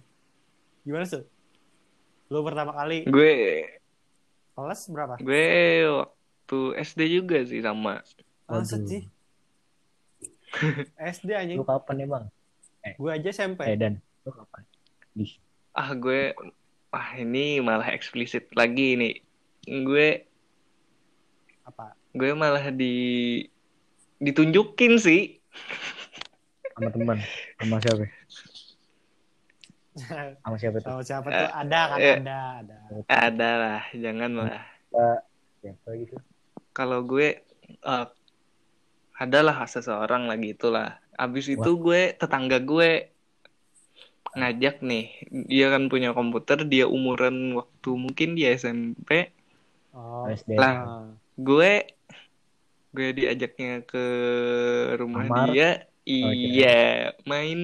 Gimana 0.83 1.07
sih? 1.07 1.23
Lu 2.27 2.43
pertama 2.43 2.75
kali 2.75 3.07
Gue 3.07 3.63
kelas 4.53 4.91
berapa? 4.91 5.15
gue 5.17 5.47
waktu 5.87 6.59
SD 6.83 7.01
juga 7.13 7.39
sih 7.47 7.63
sama. 7.63 8.03
Maksud 8.45 8.83
sih? 8.85 9.03
SD 10.97 11.31
anjing. 11.31 11.59
lu 11.59 11.65
kapan 11.65 11.97
emang 12.01 12.25
Gue 12.95 13.11
aja 13.11 13.29
SMP. 13.31 13.65
eh 13.65 13.79
dan 13.79 14.03
lu 14.23 14.31
kapan 14.31 14.63
di 15.13 15.31
Ah 15.71 15.95
gue 15.95 16.35
wah 16.95 17.11
ini 17.19 17.59
malah 17.59 17.91
eksplisit 17.91 18.55
lagi 18.55 18.95
nih. 18.95 19.15
Gue 19.83 20.23
Apa? 21.67 21.99
gue 22.15 22.31
malah 22.39 22.71
di 22.71 22.95
ditunjukin 24.23 25.03
sih. 25.03 25.43
sama 26.75 26.91
teman 26.91 27.19
sama 27.63 27.77
siapa 27.83 28.05
sama 30.43 30.57
siapa 30.59 30.77
tuh 30.83 30.91
Sama 30.91 31.03
siapa 31.07 31.29
tuh? 31.31 31.51
Ada 31.55 31.81
kan 31.87 31.99
eh. 32.03 32.17
ada, 32.19 32.39
ada. 32.59 32.77
Ada 33.07 33.51
lah, 33.63 33.83
jangan 33.95 34.31
lah. 34.43 34.63
siapa 35.63 35.89
gitu 35.95 36.19
Kalau 36.75 37.07
gue 37.07 37.43
eh, 37.63 38.07
adalah 39.15 39.63
seseorang 39.71 40.27
lagi 40.27 40.59
itulah. 40.59 40.99
Abis 41.15 41.47
itu 41.47 41.71
gue 41.79 42.11
tetangga 42.19 42.59
gue 42.59 43.14
ngajak 44.35 44.83
nih, 44.83 45.05
dia 45.47 45.67
kan 45.71 45.87
punya 45.87 46.11
komputer, 46.11 46.67
dia 46.67 46.85
umuran 46.91 47.55
waktu 47.55 47.91
mungkin 47.95 48.35
dia 48.35 48.55
SMP, 48.55 49.31
Oh. 49.95 50.27
SD 50.27 50.59
Lah. 50.59 50.75
Ah. 50.75 51.07
gue 51.39 51.87
gue 52.91 53.09
diajaknya 53.15 53.87
ke 53.87 54.05
rumah 54.99 55.23
Kamar? 55.31 55.47
dia 55.51 55.69
Oh, 56.05 56.35
iya 56.37 57.17
main 57.25 57.57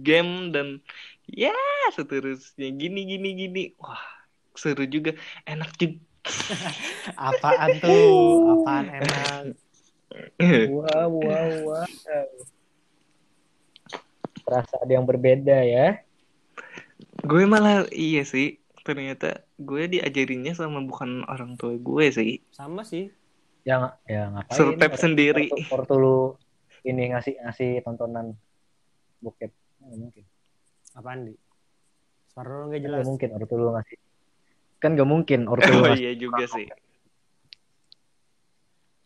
game 0.00 0.48
dan 0.56 0.80
ya 1.28 1.52
seterusnya 1.92 2.72
gini 2.72 3.04
gini 3.04 3.28
gini 3.36 3.62
wah 3.76 4.00
seru 4.56 4.88
juga 4.88 5.12
enak 5.44 5.76
juga 5.76 6.00
Apaan 7.28 7.76
tuh? 7.76 8.64
Apaan 8.64 8.84
emang? 8.88 9.44
wow 10.72 11.12
wow 11.12 11.48
wow 11.68 12.24
terasa 14.48 14.74
ada 14.78 14.88
yang 14.90 15.04
berbeda 15.04 15.60
ya 15.60 16.00
gue 17.20 17.44
malah 17.44 17.84
iya 17.90 18.24
sih 18.24 18.56
ternyata 18.80 19.44
gue 19.54 19.84
diajarinnya 19.86 20.52
sama 20.52 20.80
bukan 20.80 21.22
orang 21.22 21.54
tua 21.54 21.76
gue 21.76 22.06
sih 22.08 22.40
Sama 22.48 22.80
sih. 22.82 23.12
ya 23.60 23.76
nggak- 23.76 23.96
ya 24.06 24.22
ngapain 24.30 24.56
Surtep 24.56 24.90
Ortu- 24.90 25.02
sendiri. 25.02 25.44
ortu, 25.46 25.68
ortu 25.70 25.94
lu 25.94 26.18
ini 26.82 27.12
ngasih 27.12 27.36
ngasih 27.38 27.70
tontonan 27.82 28.32
bokep 29.20 29.52
nggak 29.78 29.98
mungkin 29.98 30.24
Apaan 30.90 31.20
di? 31.22 31.34
Suara 32.28 32.48
lu 32.50 32.64
nggak 32.66 32.80
jelas. 32.80 32.96
nggak 32.96 33.08
mungkin 33.08 33.28
ortu 33.34 33.54
lu 33.54 33.68
ngasih 33.70 33.98
kan 34.78 34.90
nggak 34.94 35.06
mungkin 35.06 35.40
ortu 35.52 35.68
lu 35.68 35.76
oh 35.76 35.82
ngasih 35.84 36.00
iya 36.00 36.12
juga 36.14 36.44
sih 36.48 36.66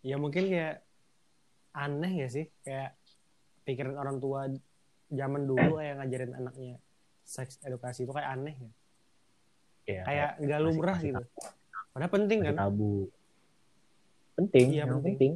Ya 0.00 0.16
mungkin 0.16 0.46
kayak 0.46 0.82
aneh 1.72 2.12
ya 2.16 2.28
sih 2.28 2.46
kayak 2.60 2.98
pikiran 3.62 3.94
orang 3.94 4.18
tua 4.18 4.50
zaman 5.12 5.42
dulu 5.44 5.76
kayak 5.76 5.94
ngajarin 5.98 6.32
anaknya 6.34 6.74
seks 7.22 7.60
edukasi 7.62 8.02
itu 8.02 8.10
kayak 8.10 8.30
aneh 8.32 8.56
ya. 8.56 8.70
ya, 9.84 10.02
Kayak 10.02 10.30
nggak 10.40 10.60
lumrah 10.60 10.96
masih 10.96 11.08
gitu. 11.12 11.22
Padahal 11.92 12.10
penting 12.10 12.38
masih 12.40 12.48
kan? 12.48 12.56
tabu 12.58 12.94
penting 14.32 14.66
Iya, 14.66 14.78
yang 14.80 14.88
penting. 14.96 15.04
penting 15.12 15.32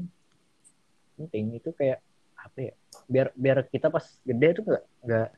penting 1.16 1.44
itu 1.54 1.68
kayak 1.70 1.98
apa 2.34 2.58
ya 2.62 2.74
biar 3.06 3.26
biar 3.34 3.58
kita 3.64 3.88
pas 3.88 4.04
gede 4.22 4.48
tuh 4.54 4.64
nggak 4.64 4.84
nggak 5.02 5.28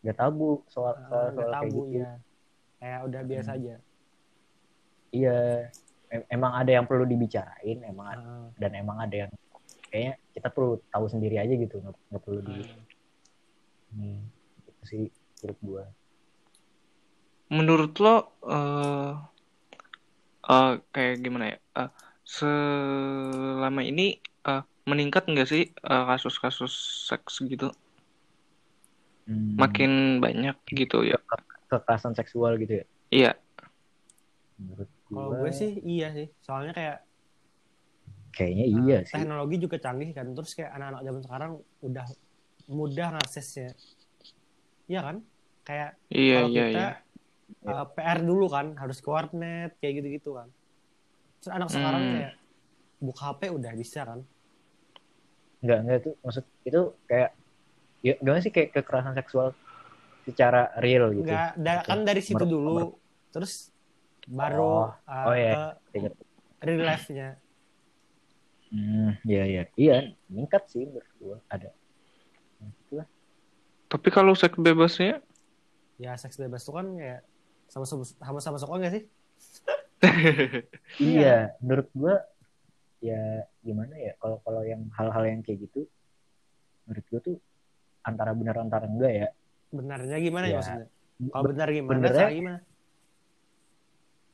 nggak 0.00 0.16
tabu 0.16 0.64
soal 0.66 0.92
Ah, 0.92 1.00
soal, 1.02 1.26
soal 1.28 1.36
kayak 1.38 1.52
tabu 1.54 1.80
gitu 1.86 1.98
ya. 1.98 2.12
Kayak 2.76 3.00
udah 3.04 3.22
biasa 3.22 3.50
Hmm. 3.50 3.58
aja. 3.58 3.74
iya 5.10 5.36
Em- 6.08 6.26
emang 6.28 6.52
ada 6.52 6.70
yang 6.72 6.84
perlu 6.84 7.04
dibicarain 7.04 7.78
emang 7.84 8.06
ada- 8.08 8.24
Ah, 8.24 8.48
dan 8.56 8.70
emang 8.74 8.98
ada 8.98 9.16
yang 9.16 9.30
kayaknya 9.86 10.14
kita 10.32 10.48
perlu 10.48 10.78
tahu 10.86 11.06
sendiri 11.06 11.36
aja 11.36 11.50
gitu 11.52 11.78
nggak 11.78 12.20
perlu 12.20 12.40
di 12.42 12.56
itu 13.94 14.82
sih 14.86 15.02
menurut 15.42 15.58
gua. 15.64 15.84
Menurut 17.50 17.92
lo 17.98 18.16
eh 18.46 19.12
eh, 20.46 20.72
kayak 20.94 21.14
gimana 21.22 21.44
ya? 21.54 21.58
Eh, 21.84 21.90
selama 22.24 23.80
ini 23.82 24.22
eh, 24.22 24.62
meningkat 24.86 25.26
nggak 25.26 25.48
sih 25.50 25.74
kasus-kasus 25.82 26.72
seks 27.10 27.42
gitu? 27.44 27.70
Hmm, 29.30 29.54
makin 29.58 30.18
banyak 30.18 30.56
gitu 30.70 31.06
ya. 31.06 31.18
Kekerasan 31.70 32.18
seksual 32.18 32.58
gitu 32.58 32.82
ya? 32.82 32.86
Iya. 33.10 33.32
Menurut 34.58 34.90
Kalau 35.06 35.30
gua 35.30 35.38
gue 35.46 35.52
sih 35.54 35.72
iya 35.86 36.10
sih. 36.14 36.28
Soalnya 36.42 36.74
kayak 36.74 36.98
kayaknya 38.34 38.64
uh, 38.66 38.74
iya 38.82 38.98
sih. 39.06 39.14
teknologi 39.18 39.56
juga 39.58 39.76
canggih 39.78 40.10
kan. 40.14 40.26
Terus 40.34 40.50
kayak 40.54 40.70
anak-anak 40.74 41.02
zaman 41.06 41.22
sekarang 41.22 41.50
udah 41.82 42.06
mudah 42.70 43.12
ngaksesnya. 43.12 43.74
Iya 44.86 45.00
kan? 45.02 45.16
Kayak 45.60 45.90
iya 46.08 46.36
kalau 46.36 46.48
iya 46.48 46.64
kita 46.64 46.80
iya 46.80 46.90
uh, 47.68 47.86
PR 47.88 48.18
dulu 48.20 48.46
kan 48.46 48.72
harus 48.74 48.98
ke 48.98 49.08
warnet 49.08 49.74
kayak 49.78 50.00
gitu-gitu 50.00 50.30
kan. 50.32 50.48
Terus 51.38 51.50
anak 51.50 51.68
sekarang 51.68 52.02
Hmm. 52.02 52.14
kayak 52.16 52.32
buka 52.98 53.22
HP 53.28 53.40
udah 53.50 53.72
bisa 53.74 54.02
kan. 54.04 54.20
nggak 55.60 55.78
nggak 55.78 55.98
itu 55.98 56.10
maksud 56.24 56.44
itu 56.62 56.80
kayak 57.04 57.36
ya 58.00 58.16
gimana 58.16 58.40
sih 58.40 58.48
kayak 58.48 58.72
kekerasan 58.72 59.12
seksual 59.12 59.52
secara 60.22 60.72
real 60.76 61.12
gitu 61.12 61.28
Enggak, 61.28 61.52
da- 61.54 61.84
kan 61.84 62.00
dari 62.00 62.24
situ 62.24 62.40
Menurut- 62.40 62.96
dulu. 62.96 62.96
Terus 63.30 63.68
baru 64.24 64.88
Oh, 64.88 64.88
uh, 65.04 65.24
oh 65.28 65.34
iya. 65.34 65.76
ke 65.84 66.00
Ingat. 66.00 66.14
real 66.60 66.80
life-nya. 66.82 67.28
Hmm, 68.68 69.18
iya 69.22 69.42
iya 69.44 69.62
iya 69.74 69.96
meningkat 70.26 70.62
sih 70.64 70.86
menurut 70.86 71.10
gua 71.18 71.36
ada 71.46 71.74
tapi 73.90 74.08
kalau 74.08 74.32
seks 74.32 74.54
bebasnya 74.56 75.18
Ya 75.98 76.16
seks 76.16 76.40
bebas 76.40 76.64
itu 76.64 76.72
kan 76.72 76.86
kayak 76.96 77.20
sama-sama 77.68 78.02
sama-sama 78.08 78.56
suka 78.56 78.74
nggak 78.78 78.94
sih? 78.96 79.04
iya 81.12 81.52
menurut 81.60 81.88
gua 81.92 82.14
ya 83.00 83.20
gimana 83.60 83.92
ya 83.96 84.12
kalau 84.16 84.40
kalau 84.40 84.62
yang 84.64 84.88
hal-hal 84.96 85.24
yang 85.28 85.40
kayak 85.44 85.68
gitu 85.68 85.84
menurut 86.88 87.04
gua 87.12 87.20
tuh 87.20 87.36
antara 88.00 88.32
benar 88.32 88.56
antara 88.56 88.86
enggak 88.88 89.12
ya 89.12 89.28
Benarnya 89.70 90.16
gimana 90.18 90.46
ya, 90.46 90.50
Ya, 90.50 90.56
maksudnya? 90.58 90.88
Kalau 91.30 91.44
benar 91.46 91.68
gimana? 91.68 91.92
benernya- 92.00 92.30
gimana? 92.32 92.58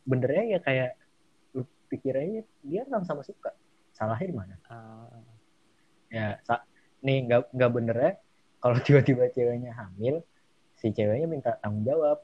benernya 0.07 0.45
ya 0.55 0.59
kayak 0.63 0.91
lu 1.51 1.63
pikir 1.91 2.15
aja 2.15 2.41
dia 2.63 2.83
sama-sama 2.87 3.27
suka 3.27 3.51
salahnya 3.91 4.27
di 4.31 4.37
mana 4.37 4.55
Ah, 4.71 5.11
ya 6.07 6.39
sa 6.47 6.63
nih 7.03 7.27
nggak 7.27 7.51
nggak 7.51 7.71
bener 7.75 7.97
ya 7.99 8.13
kalau 8.67 8.79
tiba-tiba 8.83 9.31
ceweknya 9.31 9.73
hamil 9.79 10.27
si 10.75 10.91
ceweknya 10.91 11.31
minta 11.31 11.55
tanggung 11.63 11.87
jawab. 11.87 12.19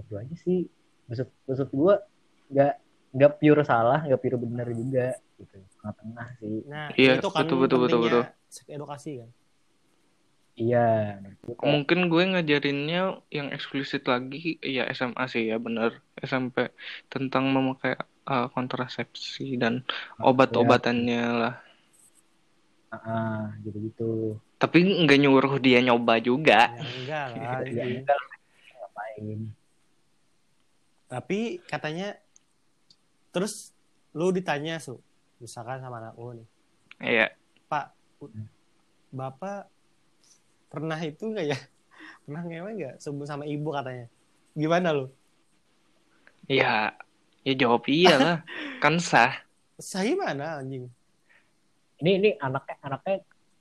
Itu 0.00 0.16
aja 0.16 0.34
sih. 0.40 0.66
Maksud 1.06 1.28
maksud 1.44 1.68
gua 1.70 2.00
nggak 2.48 2.72
nggak 3.12 3.32
pure 3.38 3.62
salah 3.62 4.00
nggak 4.08 4.20
pure 4.24 4.36
bener 4.40 4.68
juga 4.72 5.06
gitu. 5.36 5.56
Tengah-tengah 5.80 6.28
sih. 6.40 6.56
Nah, 6.64 6.88
Iya, 6.96 7.20
itu 7.20 7.28
kan 7.28 7.44
betul, 7.44 7.58
betul, 7.60 7.78
betul, 7.84 8.00
betul. 8.00 8.22
edukasi 8.72 9.20
kan. 9.20 9.30
iya 10.52 11.16
mungkin 11.64 12.12
gue 12.12 12.22
ngajarinnya 12.28 13.24
yang 13.32 13.48
eksplisit 13.56 14.04
lagi 14.04 14.60
ya 14.60 14.84
SMA 14.92 15.24
sih 15.32 15.48
ya 15.48 15.56
bener. 15.56 16.04
SMP 16.20 16.68
tentang 17.08 17.48
memakai 17.48 17.96
eh, 18.28 18.46
kontrasepsi 18.52 19.56
dan 19.56 19.80
obat-obatannya 20.20 21.22
lah 21.40 21.54
ah 22.92 23.48
gitu 23.64 23.78
gitu 23.88 24.10
tapi 24.60 24.84
nggak 24.84 25.18
nyuruh 25.18 25.56
dia 25.56 25.80
nyoba 25.80 26.20
juga 26.20 26.68
Ya 26.68 26.84
enggak 26.84 27.24
lah. 27.24 27.36
ya 27.40 27.50
anjing. 27.58 27.96
enggak 28.04 28.16
lah, 28.16 28.28
ngapain 28.76 29.38
Tapi 31.08 31.40
katanya 31.64 32.08
terus 33.28 33.72
lu 34.12 34.28
ditanya 34.28 34.76
su, 34.76 35.00
misalkan 35.36 35.80
sama 35.80 36.00
anak 36.00 36.16
lu 36.16 36.36
nih, 36.36 36.48
iya 37.00 37.26
Pak, 37.64 37.96
Bapak 39.08 39.68
pernah 40.68 40.96
itu 40.96 41.28
nggak 41.28 41.46
ya? 41.48 41.58
Pernah 42.24 42.42
ngewe 42.44 42.70
nggak 42.76 42.94
sebelum 42.96 43.24
sama 43.24 43.44
ibu 43.44 43.72
katanya? 43.72 44.08
Gimana 44.52 44.92
lu? 44.92 45.08
ya 46.44 46.92
ya 47.42 47.52
jawab 47.54 47.84
iya 47.88 48.14
lah 48.16 48.36
kan 48.84 48.96
sah 48.96 49.32
Saya 49.76 50.12
mana 50.12 50.60
anjing? 50.60 50.88
Ini 52.02 52.10
ini 52.18 52.30
anaknya 52.36 52.76
anaknya 52.82 53.16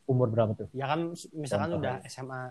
umur 0.09 0.27
berapa 0.33 0.51
tuh 0.57 0.67
Ya 0.73 0.89
kan 0.89 1.13
misalkan 1.37 1.77
Contoh 1.77 1.85
udah 1.85 1.95
SMA. 2.09 2.43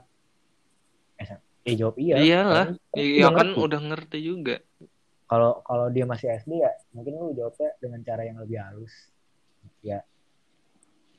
Ya 1.60 1.74
jawab 1.76 1.96
iya. 2.00 2.14
Iyalah. 2.16 2.66
Iya 2.96 3.28
kan 3.36 3.52
ngerti. 3.52 3.60
udah 3.60 3.80
ngerti 3.92 4.18
juga. 4.24 4.56
Kalau 5.28 5.60
kalau 5.66 5.92
dia 5.92 6.08
masih 6.08 6.32
SD 6.40 6.62
ya 6.62 6.72
mungkin 6.96 7.20
lu 7.20 7.36
jawabnya 7.36 7.70
dengan 7.82 8.00
cara 8.00 8.22
yang 8.24 8.40
lebih 8.40 8.58
halus. 8.62 8.94
Ya 9.84 10.00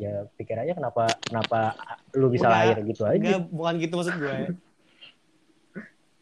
ya 0.01 0.25
pikir 0.33 0.57
aja 0.57 0.73
kenapa 0.73 1.13
kenapa 1.21 1.77
lu 2.17 2.33
bisa 2.33 2.49
Udah. 2.49 2.55
lahir 2.57 2.77
gitu 2.89 3.05
aja. 3.05 3.21
Enggak, 3.21 3.43
bukan 3.53 3.73
gitu 3.77 3.93
maksud 3.99 4.15
gue. 4.17 4.37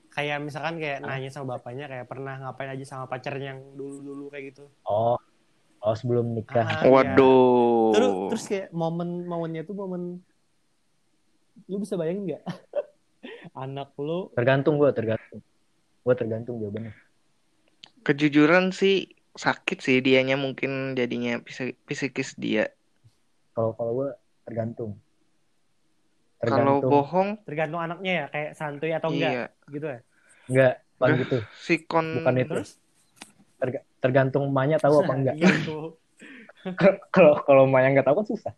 kayak 0.09 0.43
misalkan 0.43 0.83
kayak 0.83 0.99
nanya 0.99 1.31
sama 1.31 1.55
bapaknya 1.55 1.88
kayak 1.88 2.03
pernah 2.12 2.35
ngapain 2.43 2.75
aja 2.75 2.83
sama 2.83 3.07
pacarnya 3.07 3.55
yang 3.55 3.62
dulu-dulu 3.79 4.27
kayak 4.27 4.51
gitu. 4.51 4.67
Oh. 4.83 5.15
Oh 5.79 5.95
sebelum 5.95 6.35
nikah. 6.35 6.67
Ah, 6.67 6.83
iya. 6.83 6.91
Waduh. 6.91 7.95
Terus 7.95 8.11
terus 8.31 8.43
kayak 8.51 8.67
momen-momennya 8.75 9.63
tuh 9.63 9.75
momen 9.75 10.19
lu 11.67 11.79
bisa 11.79 11.95
bayangin 11.95 12.35
nggak? 12.35 12.43
Anak 13.63 13.95
lu 13.99 14.31
Tergantung 14.35 14.75
gua, 14.75 14.91
tergantung. 14.91 15.39
Gua 16.03 16.13
tergantung 16.15 16.59
jawabannya. 16.59 16.91
Kejujuran 18.03 18.71
sih 18.75 19.11
sakit 19.35 19.79
sih 19.79 20.03
dianya 20.03 20.35
mungkin 20.35 20.99
jadinya 20.99 21.39
psik- 21.39 21.79
psikis 21.87 22.35
dia. 22.35 22.71
Kalau 23.55 23.71
kalau 23.75 23.91
gua 24.03 24.09
tergantung. 24.43 24.99
Kalau 26.39 26.79
Tergantung. 26.79 26.91
bohong, 26.91 27.29
tergantung 27.43 27.81
anaknya 27.83 28.11
ya 28.15 28.25
kayak 28.31 28.51
santuy 28.55 28.95
atau 28.95 29.11
enggak 29.11 29.31
iya. 29.35 29.45
gitu 29.67 29.87
ya. 29.91 29.99
Enggak, 30.47 30.73
bukan 30.79 31.07
Enggak. 31.11 31.19
gitu. 31.19 31.37
Sikon 31.59 32.05
Bukan 32.23 32.35
itu. 32.39 32.53
Terus 32.55 32.71
Terga- 33.59 33.85
tergantung 33.99 34.47
emaknya 34.47 34.79
tahu 34.79 35.03
apa 35.03 35.13
enggak. 35.15 35.35
Gitu. 35.39 35.99
Kalau 37.13 37.39
kalau 37.43 37.63
emaknya 37.67 37.99
enggak 37.99 38.07
tahu 38.07 38.23
kan 38.23 38.27
susah. 38.27 38.53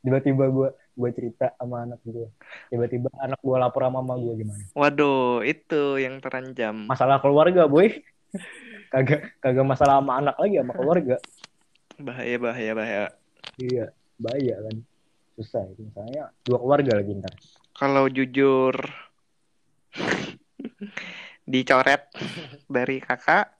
Tiba-tiba 0.00 0.48
gua 0.48 0.68
gua 0.96 1.10
cerita 1.12 1.52
sama 1.58 1.84
anak 1.84 2.00
gua. 2.06 2.30
Tiba-tiba 2.72 3.10
anak 3.20 3.40
gua 3.42 3.66
lapor 3.66 3.84
sama 3.84 4.00
mama 4.00 4.14
gua 4.16 4.34
gimana? 4.38 4.62
Waduh, 4.72 5.42
itu 5.42 6.00
yang 6.00 6.22
terancam. 6.22 6.88
Masalah 6.88 7.18
keluarga, 7.20 7.66
boy. 7.66 7.90
Kagak 8.92 9.34
kagak 9.42 9.66
masalah 9.66 9.98
sama 9.98 10.22
anak 10.22 10.36
lagi 10.38 10.56
sama 10.62 10.72
keluarga. 10.76 11.16
Bahaya, 11.96 12.36
bahaya, 12.38 12.72
bahaya. 12.76 13.06
Iya, 13.56 13.90
bahaya 14.20 14.54
kan. 14.62 14.76
Susah 15.36 15.64
itu 15.68 15.84
misalnya 15.84 16.32
dua 16.44 16.58
keluarga 16.60 16.92
lagi 16.96 17.12
ntar. 17.18 17.32
Kalau 17.76 18.08
jujur 18.08 18.72
dicoret 21.52 22.08
dari 22.68 23.00
kakak, 23.00 23.55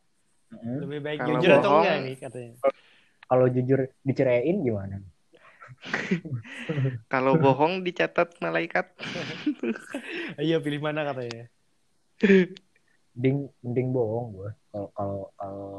Mm-mm. 0.46 0.76
Lebih 0.86 1.00
baik 1.02 1.18
Kalau 1.18 1.30
jujur 1.34 1.50
atau 1.50 1.62
bohong- 1.64 1.82
enggak 1.82 1.96
nih 2.02 2.16
katanya. 2.16 2.52
Kalau 3.26 3.46
jujur 3.48 3.78
diceraiin 4.02 4.56
gimana? 4.62 4.96
kalau 7.12 7.32
bohong 7.36 7.82
dicatat 7.82 8.38
malaikat. 8.38 8.86
Iya 10.38 10.60
pilih 10.60 10.78
mana 10.78 11.02
katanya. 11.02 11.48
Mending 13.16 13.36
mending 13.60 13.88
bohong 13.90 14.26
gua. 14.32 14.50
Kalau 14.70 14.88
kalau 14.92 15.20
kalau 15.34 15.70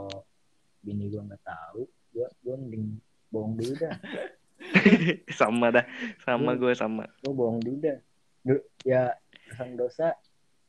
bini 0.81 1.07
gua 1.07 1.21
nggak 1.23 1.43
tahu, 1.43 1.81
gua 2.11 2.27
gua 2.41 2.55
mending 2.57 2.97
bohong 3.29 3.53
dulu 3.55 3.73
dah. 3.77 3.93
sama 5.39 5.69
dah, 5.69 5.85
sama 6.19 6.57
gue 6.57 6.73
sama. 6.73 7.05
Gua 7.21 7.33
bohong 7.33 7.59
dulu 7.61 7.77
dah. 7.79 7.97
Du- 8.43 8.65
Ya 8.83 9.13
kesan 9.47 9.75
dosa 9.75 10.17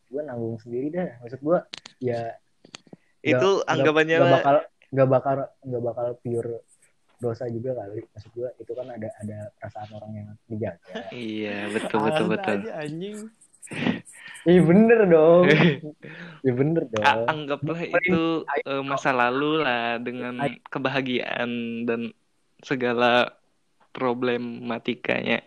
gua 0.07 0.23
nanggung 0.23 0.61
sendiri 0.61 0.93
dah. 0.93 1.09
Maksud 1.23 1.41
gua 1.41 1.65
ya 1.99 2.37
Itu 3.22 3.62
nggak- 3.62 3.68
anggapannya 3.68 4.16
nggak 4.18 4.33
bakal 4.33 4.57
nggak 4.88 5.09
bakal 5.09 5.37
nggak 5.66 5.83
bakal 5.85 6.07
pure 6.22 6.54
dosa 7.18 7.44
juga 7.50 7.70
kali. 7.74 7.98
Maksud 8.14 8.31
gua 8.35 8.48
itu 8.57 8.72
kan 8.72 8.87
ada 8.94 9.09
ada 9.18 9.38
perasaan 9.59 9.90
orang 9.94 10.11
yang 10.14 10.28
dijaga. 10.46 10.78
Iya, 11.14 11.57
betul 11.74 11.98
betul 12.07 12.26
betul. 12.31 12.54
aja 12.62 12.70
anjing. 12.78 13.18
Iya 14.48 14.61
bener 14.64 15.00
dong. 15.11 15.44
Iya 16.46 16.52
bener 16.54 16.83
dong. 16.87 17.04
A- 17.04 17.26
anggaplah 17.26 17.81
itu 17.83 18.46
eh, 18.46 18.83
masa 18.87 19.11
lalu 19.11 19.66
lah 19.66 19.98
dengan 19.98 20.38
Ayo. 20.38 20.62
kebahagiaan 20.70 21.50
dan 21.85 22.14
segala 22.62 23.35
problematikanya 23.90 25.42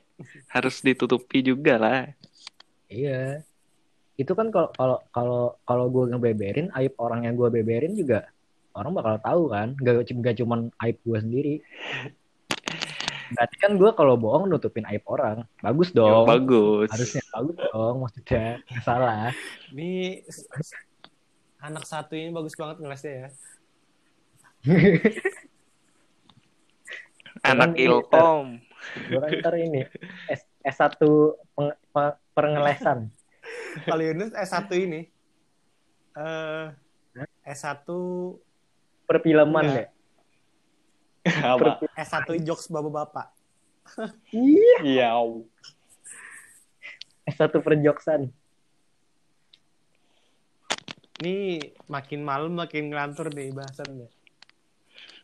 harus 0.52 0.84
ditutupi 0.84 1.40
juga 1.42 1.80
lah. 1.80 2.00
Iya. 2.92 3.48
Itu 4.22 4.38
kan 4.38 4.54
kalau 4.54 4.70
kalau 4.78 4.98
kalau 5.10 5.42
kalau 5.66 5.86
gue 5.90 6.14
ngebeberin 6.14 6.70
aib 6.78 6.94
orang 7.02 7.26
yang 7.26 7.34
gue 7.34 7.50
beberin 7.50 7.98
juga 7.98 8.30
orang 8.78 8.94
bakal 8.94 9.16
tahu 9.18 9.44
kan. 9.50 9.68
Gak, 9.82 10.14
gak 10.22 10.36
cuman 10.38 10.70
aib 10.86 10.98
gue 11.02 11.18
sendiri. 11.18 11.56
Berarti 13.32 13.56
kan 13.58 13.72
gue 13.80 13.90
kalau 13.96 14.20
bohong 14.20 14.46
nutupin 14.46 14.86
aib 14.86 15.02
orang. 15.10 15.42
Bagus 15.58 15.90
Ya, 15.90 15.98
dong. 15.98 16.28
bagus. 16.30 16.88
Harusnya 16.94 17.24
bagus 17.34 17.58
dong 17.66 17.96
maksudnya. 18.06 18.46
Nggak 18.70 18.84
salah. 18.86 19.34
Ini 19.74 19.92
anak 21.62 21.84
satu 21.90 22.14
ini 22.14 22.30
bagus 22.30 22.54
banget 22.54 22.78
ngelesnya 22.78 23.14
ya. 23.14 23.30
Anak 27.42 27.74
ilkom. 27.74 28.62
Gue 29.08 29.20
kan 29.22 29.32
ntar 29.42 29.56
ini 29.58 29.82
S, 30.28 30.42
S1 30.62 31.00
peng, 31.56 31.72
pe- 31.74 32.18
perngelesan. 32.34 33.10
Kalau 33.88 34.04
Yunus 34.04 34.32
S1 34.36 34.68
ini 34.76 35.02
eh 36.12 36.66
S1 37.48 37.88
Perfilman 39.08 39.66
ya. 39.68 39.86
Apa? 41.44 41.84
S1 42.00 42.28
jokes 42.42 42.72
bapak-bapak. 42.72 43.28
Iya. 44.32 44.78
Iya. 44.84 45.10
S1 47.28 47.52
perjoksan. 47.60 48.32
Ini 51.22 51.62
makin 51.86 52.26
malam 52.26 52.58
makin 52.58 52.90
ngelantur 52.90 53.30
nih 53.30 53.54
bahasannya. 53.54 54.10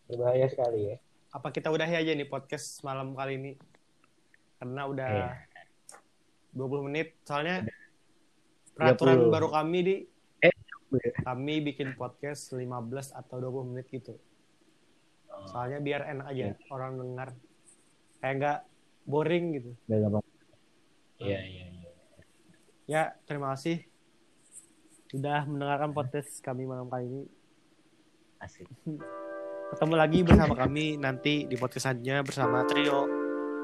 Berbahaya 0.06 0.46
sekali 0.52 0.94
ya. 0.94 0.96
Apa 1.34 1.50
kita 1.50 1.74
udahi 1.74 1.98
aja 1.98 2.12
nih 2.14 2.28
podcast 2.30 2.86
malam 2.86 3.18
kali 3.18 3.40
ini? 3.40 3.52
Karena 4.62 4.86
udah 4.86 5.10
Iya. 5.10 5.28
20 6.54 6.86
menit. 6.92 7.18
Soalnya 7.26 7.66
peraturan 8.78 9.28
30. 9.28 9.34
baru 9.34 9.48
kami 9.50 9.80
di 9.84 9.96
Eh, 10.38 10.54
kami 11.26 11.60
bikin 11.60 12.00
podcast 12.00 12.56
15 12.56 13.12
atau 13.12 13.44
20 13.44 13.76
menit 13.76 13.92
gitu. 13.92 14.16
Soalnya 15.52 15.84
biar 15.84 16.08
enak 16.08 16.28
aja 16.32 16.56
orang 16.72 16.96
dengar. 16.96 17.30
Kayak 18.24 18.34
nggak 18.40 18.60
boring 19.04 19.46
gitu. 19.60 19.72
Udah 19.90 20.00
gampang. 20.08 20.24
Iya, 21.18 21.40
iya, 21.44 21.66
iya. 21.74 21.90
Ya, 22.88 23.04
terima 23.28 23.52
kasih 23.52 23.84
sudah 25.08 25.44
mendengarkan 25.48 25.92
podcast 25.92 26.40
kami 26.40 26.64
malam 26.64 26.88
kali 26.88 27.06
ini. 27.08 27.24
Asik. 28.40 28.68
Ketemu 29.76 29.96
lagi 30.00 30.20
bersama 30.24 30.56
kami 30.56 30.96
nanti 30.96 31.44
di 31.44 31.60
podcast 31.60 31.92
selanjutnya 31.92 32.24
bersama 32.24 32.64
trio. 32.64 33.04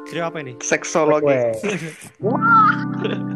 Trio 0.03 0.27
apa 0.27 0.43
ini? 0.43 0.59
Seksologi. 0.59 1.31